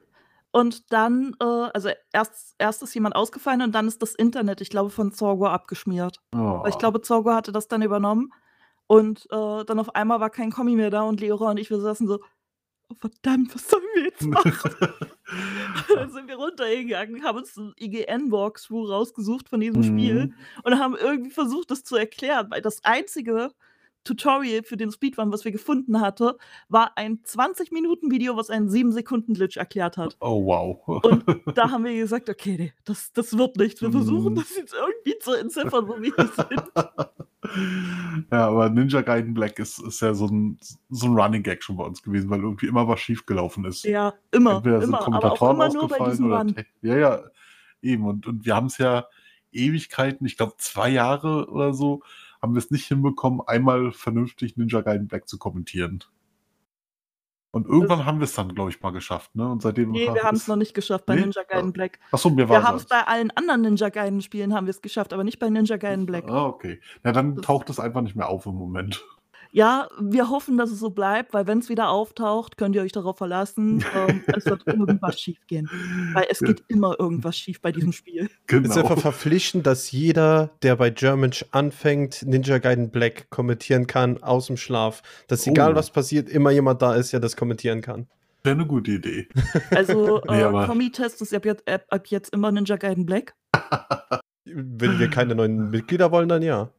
[0.58, 4.70] Und dann, äh also, erst erst ist jemand ausgefallen und dann ist das Internet, ich
[4.70, 6.22] glaube, von Zorgo abgeschmiert.
[6.62, 6.80] Weil ich Oh.
[6.80, 8.32] glaube, Zorgo hatte das dann übernommen
[8.88, 11.80] und, äh, dann auf einmal war kein Kommi mehr da und Leora und ich, wir
[11.82, 12.22] saßen so:
[12.92, 14.60] „Oh verdammt, was sollen wir jetzt machen?“
[15.94, 20.48] Dann sind wir runtergegangen, haben uns 'n IGN-Walkthrough rausgesucht von diesem Spiel Mhm.
[20.64, 23.52] und haben irgendwie versucht, das zu erklären, weil das einzige
[24.08, 26.38] Tutorial für den Speedrun, was wir gefunden hatte,
[26.70, 30.18] war ein 20-Minuten-Video, was einen 7-Sekunden-Glitch erklärt hat.
[30.22, 31.02] Oh, wow.
[31.02, 33.82] Und da haben wir gesagt: „Okay, das das wird nichts.
[33.82, 34.36] Wir versuchen Mhm.
[34.36, 36.72] das jetzt irgendwie zu entziffern, wo wir hier sind.“
[38.32, 40.58] Ja, aber Ninja Gaiden Black ist ist ja so 'n
[40.90, 43.92] so 'n Running Gag schon bei uns gewesen, weil irgendwie immer was schiefgelaufen ist.
[43.92, 46.58] Ja, immer, Entweder sind immer, aber auch Kommentatoren immer nur bei diesem oder Run.
[46.82, 47.24] Ja, ja,
[47.82, 48.06] eben.
[48.06, 49.08] Und und wir haben's ja
[49.52, 52.04] Ewigkeiten, ich glaube 2 Jahre oder so,
[52.48, 56.04] haben wir's nicht hinbekommen, einmal vernünftig Ninja Gaiden Black zu kommentieren.
[57.52, 59.50] Und irgendwann haben wir's dann, glaube ich, mal geschafft, ne?
[59.50, 61.22] Und seitdem Ne, ha wir haben's ist noch nicht geschafft bei ne?
[61.22, 62.00] Ninja Gaiden Black.
[62.12, 65.12] Ach so, mir Wir war's haben's als bei allen anderen Ninja Gaiden-Spielen haben wir's geschafft,
[65.12, 66.30] aber nicht bei Ninja Gaiden Black.
[66.30, 66.80] Ah, okay.
[67.04, 69.04] Na, dann Das taucht es einfach nicht mehr auf im Moment.
[69.52, 73.18] Ja, wir hoffen, dass es so bleibt, weil wenn's wieder auftaucht, könnt ihr euch darauf
[73.18, 75.70] verlassen, ähm, es wird irgendwas schiefgehen.
[76.14, 78.30] Weil es geht immer irgendwas schief bei diesem Spiel.
[78.48, 78.96] Es ist einfach Genau.
[79.02, 85.02] verpflichtend, dass jeder, der bei Germanch anfängt, Ninja Gaiden Black kommentieren kann aus'm Schlaf.
[85.28, 85.76] Dass egal Oh.
[85.76, 88.08] was passiert, immer jemand da ist, der das kommentieren kann.
[88.44, 89.28] Wäre 'ne gute Idee.
[89.72, 93.34] Also, Ne, äh, Kommi-Test ist ab jetzt ab jetzt immer Ninja Gaiden Black.
[94.46, 96.70] Wenn wir keine neuen Mitglieder wollen, dann ja.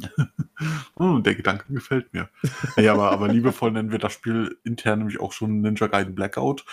[0.96, 2.28] Hm, der Gedanke gefällt mir.
[2.76, 6.64] Ja, aber aber liebevoll nennen wir das Spiel intern nämlich auch schon Ninja Gaiden Blackout.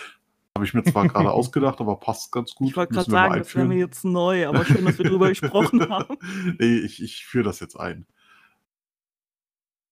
[0.55, 2.75] Habe ich mir zwar grade ausgedacht, aber passt ganz Ich gut.
[2.75, 5.29] wollte Müssen wir mal sagen, das wäre mir jetzt neu, aber schön, dass wir drüber
[5.29, 6.17] gesprochen haben.
[6.59, 8.05] Ne, ich ich führe das jetzt ein.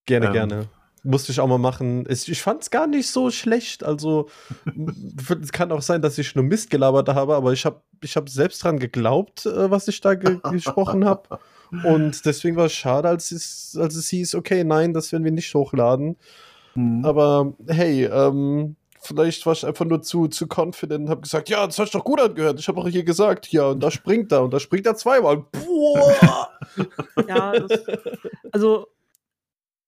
[0.05, 0.34] Gerne, Ähm.
[0.34, 0.69] gerne.
[1.03, 2.05] Musste ich auch mal machen.
[2.07, 3.84] Es ich fand's gar nicht so schlecht.
[3.84, 4.30] Also,
[5.41, 8.30] es kann auch sein, dass ich nur Mist gelabert habe, aber ich habe ich habe
[8.30, 11.39] selbst dran geglaubt, äh, was ich da ge gesprochen habe.
[11.84, 15.53] Und deswegen war's schade, als es als es hieß: „Okay, nein, das werden wir nicht
[15.53, 16.18] hochladen.“
[16.76, 17.05] Mhm.
[17.05, 21.65] Aber hey, ähm, vielleicht war ich einfach nur zu zu confident und habe gesagt: „Ja,
[21.68, 22.59] das hat sich doch gut angehört.
[22.59, 25.38] Ich habe auch hier gesagt, ja, und da springt er und da springt er zweimal.
[25.51, 26.49] Boah!“
[27.28, 27.89] Ja, das
[28.51, 28.88] also,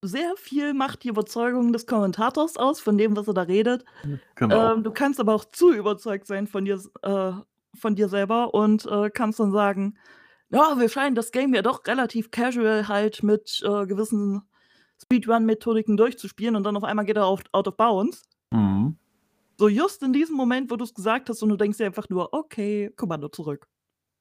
[0.03, 3.85] sehr viel macht die Überzeugung des Kommentators aus, von dem, was er da redet.
[4.35, 4.73] Genau.
[4.73, 7.31] Ähm, du kannst aber auch zu überzeugt sein von dir äh,
[7.79, 9.97] von dir selber und, äh, kannst dann sagen:
[10.51, 14.41] „Ja, wir scheinen das Game ja doch relativ casual halt mit, äh, gewissen
[15.01, 18.23] Speedrun-Methodiken durchzuspielen“ und dann auf einmal geht er auf out of bounds.
[18.51, 18.97] Mhm.
[19.57, 22.09] So just in diesem Moment, wo du es gesagt hast und du denkst dir einfach
[22.09, 23.67] nur: „Okay, Kommando zurück.“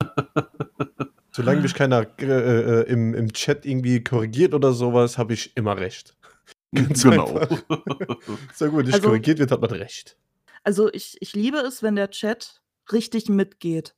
[1.31, 5.77] Solange mich keiner äh, äh, im, im Chat irgendwie korrigiert oder sowas, habe ich immer
[5.77, 6.17] recht.
[6.75, 7.41] Ganz Genau.
[8.55, 10.19] So gut, nicht Also korrigiert wird, hat man recht.
[10.65, 12.61] Also, ich ich liebe es, wenn der Chat
[12.93, 13.95] richtig mitgeht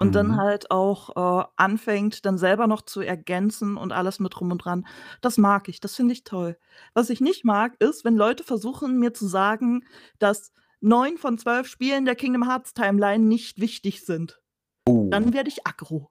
[0.00, 0.36] und dann Mhm.
[0.36, 4.86] halt auch, äh, anfängt, dann selber noch zu ergänzen und alles mit drum und dran.
[5.20, 6.56] Das mag ich, das finde ich toll.
[6.94, 9.84] Was ich nicht mag, ist, wenn Leute versuchen, mir zu sagen,
[10.18, 14.40] dass 9 von 12 Spielen der Kingdom Hearts Timeline nicht wichtig sind.
[14.86, 16.10] Dann Oh, werde ich aggro.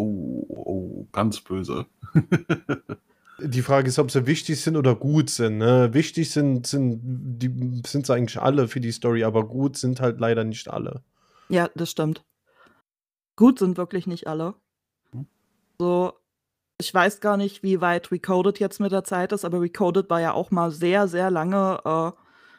[0.00, 1.86] oh, oh, ganz böse.
[3.42, 5.58] Die Frage ist, ob sie wichtig sind oder gut sind.
[5.58, 5.94] Ne?
[5.94, 10.20] Wichtig sind, sind, die sind sie eigentlich alle für die Story, aber gut sind halt
[10.20, 11.02] leider nicht alle.
[11.48, 12.22] Ja, das stimmt.
[13.40, 14.54] Gut sind wirklich nicht alle.
[15.14, 15.26] Mhm.
[15.78, 16.12] So,
[16.78, 20.20] ich weiß gar nicht, wie weit Recoded jetzt mit der Zeit ist, aber Recoded war
[20.20, 22.12] ja auch mal sehr, sehr lange äh,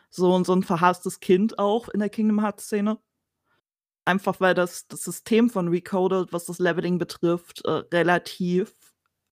[0.09, 2.97] so, so ein verhasstes Kind auch in der Kingdom Hearts-Szene.
[4.05, 8.73] Einfach weil das, das System von Recoded, was das Leveling betrifft, äh, relativ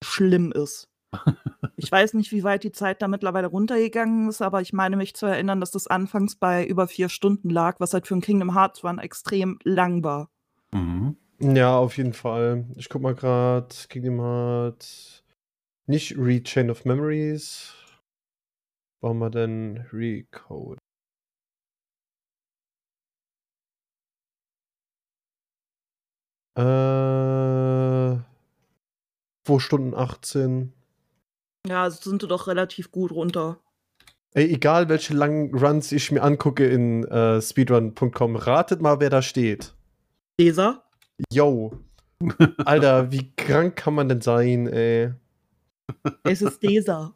[0.04, 0.88] schlimm ist.
[1.76, 5.14] Ich weiß nicht, wie weit die Zeit da mittlerweile runtergegangen ist, aber ich meine mich
[5.14, 8.54] zu erinnern, dass das anfangs bei über vier Stunden lag, was halt für ein Kingdom
[8.54, 10.28] Hearts Run extrem lang war.
[10.72, 11.16] Mhm.
[11.42, 12.66] Ja, auf jeden Fall.
[12.76, 15.24] Ich guck mal gerade, Kingdom Hearts.
[15.86, 17.74] Nicht Rechain of Memories.
[19.00, 20.78] Warum wir denn Recode?
[26.58, 28.20] Äh,
[29.46, 30.74] 2 Stunden 18.
[31.66, 33.58] Ja, also sind sie doch relativ gut runter.
[34.34, 39.22] Ey, egal welche langen Runs ich mir angucke in äh, speedrun.com, ratet mal, wer da
[39.22, 39.74] steht.
[40.38, 40.84] Leser?
[41.32, 41.72] Yo.
[42.64, 45.12] Alter, wie krank kann man denn sein, ey?
[46.24, 47.14] Es ist Leser.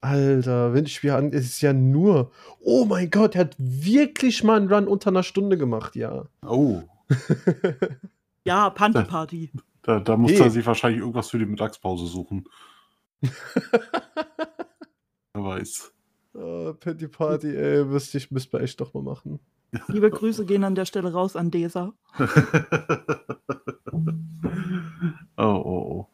[0.00, 2.30] Alter, wenn ich mir an, es ist ja nur.
[2.60, 6.26] Oh mein Gott, er hat wirklich mal einen Run unter einer Stunde gemacht, ja.
[6.46, 6.82] Oh,
[8.46, 9.50] Ja, Panty Party.
[9.82, 10.40] da, da muss Hey.
[10.42, 12.44] er sich wahrscheinlich irgendwas für die Mittagspause suchen.
[15.32, 15.92] Wer weiß.
[16.34, 19.40] oh, Petty Party, ey, müsste ich müsste man echt doch mal machen.
[19.88, 21.92] Liebe Grüße gehen an der Stelle raus an Desa.
[25.36, 26.08] oh, oh, oh.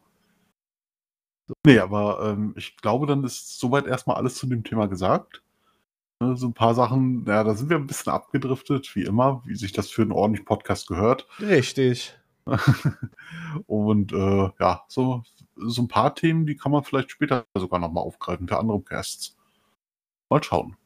[1.66, 5.42] Nee, aber ähm, ich glaube, dann ist soweit erstmal alles zu dem Thema gesagt.
[6.20, 9.56] Ne, So ein paar Sachen, ja, da sind wir ein bisschen abgedriftet, wie immer, wie
[9.56, 11.26] sich das für einen ordentlichen Podcast gehört.
[11.40, 12.14] Richtig.
[13.66, 15.22] Und äh, ja, so,
[15.56, 19.36] so ein paar Themen, die kann man vielleicht später sogar nochmal aufgreifen für andere Casts.
[20.30, 20.76] Mal schauen.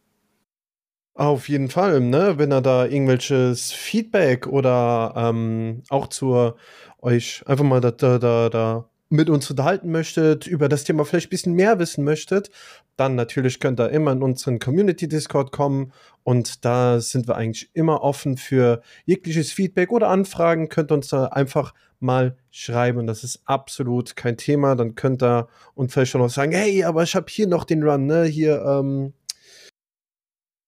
[1.17, 2.39] Auf jeden Fall, ne?
[2.39, 6.55] Wenn er da irgendwelches Feedback oder ähm, auch zu
[7.01, 11.29] euch einfach mal da, da, da, da mit uns unterhalten möchtet, über das Thema vielleicht
[11.29, 12.51] ein bisschen mehr wissen möchtet,
[12.97, 15.93] dann natürlich könnt ihr immer in unseren Community Discord kommen
[16.25, 20.69] und da sind wir eigentlich immer offen für jegliches Feedback oder Anfragen.
[20.69, 23.07] Könnt ihr uns da einfach mal schreiben.
[23.07, 24.75] Das ist absolut kein Thema.
[24.75, 27.85] Dann könnt ihr uns vielleicht schon noch sagen, hey, aber ich habe hier noch den
[27.85, 28.25] Run, ne?
[28.25, 29.13] Hier, ähm,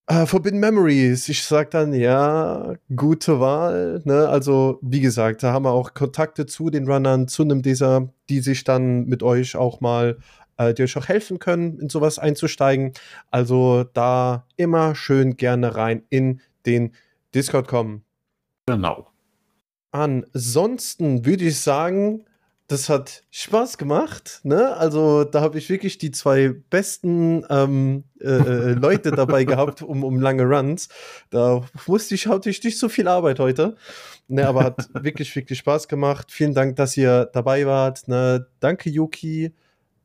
[0.07, 1.29] äh, Forbidden Memories.
[1.29, 4.01] Ich sag dann, ja, gute Wahl.
[4.05, 4.27] Ne?
[4.27, 8.39] Also, wie gesagt, da haben wir auch Kontakte zu den Runnern, zu einem dieser, die
[8.39, 10.17] sich dann mit euch auch mal,
[10.57, 12.93] äh, die euch auch helfen können, in sowas einzusteigen.
[13.31, 16.93] Also, da immer schön gerne rein in den
[17.35, 18.03] Discord kommen.
[18.67, 19.07] Genau.
[19.91, 22.25] Ansonsten würde ich sagen,
[22.67, 24.41] das hat Spaß gemacht.
[24.43, 24.75] Ne?
[24.75, 30.03] Also da habe ich wirklich die zwei besten ähm, äh, äh, Leute dabei gehabt, um,
[30.03, 30.89] um lange Runs.
[31.29, 33.77] Da musste ich, hatte ich nicht so viel Arbeit heute.
[34.27, 36.31] Ne, aber hat wirklich, wirklich Spaß gemacht.
[36.31, 38.09] Vielen Dank, dass ihr dabei wart.
[38.09, 38.47] Ne?
[38.59, 39.53] Danke, Yuki.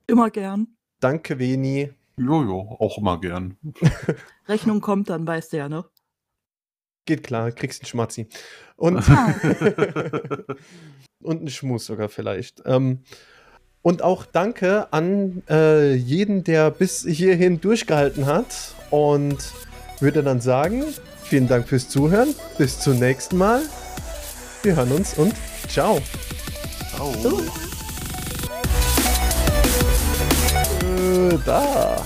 [0.06, 0.68] Immer gern.
[1.00, 1.90] Danke, Veni.
[2.16, 3.56] Jojo, auch immer gern.
[4.46, 5.84] Rechnung kommt dann, weißt du ja, ne?
[7.06, 8.28] Geht klar, kriegst einen Schmatzi.
[8.76, 9.34] Und, Ah.
[11.24, 12.62] Und einen Schmus sogar vielleicht.
[12.66, 13.00] Ähm,
[13.82, 18.74] und auch danke an äh, jeden, der bis hierhin durchgehalten hat.
[18.90, 19.38] Und
[20.00, 20.84] würde dann sagen,
[21.24, 22.34] vielen Dank fürs Zuhören.
[22.58, 23.62] Bis zum nächsten Mal.
[24.62, 25.34] Wir hören uns und
[25.68, 26.00] ciao.
[26.94, 27.12] Ciao.
[30.82, 31.96] Äh, da.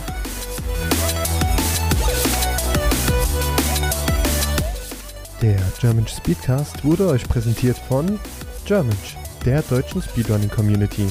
[5.43, 8.19] Der German Speedcast wurde euch präsentiert von
[8.67, 11.07] Germanch, der deutschen Speedrunning Community.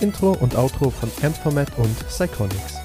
[0.00, 2.81] Intro und Outro von Amphomet und Psychonics.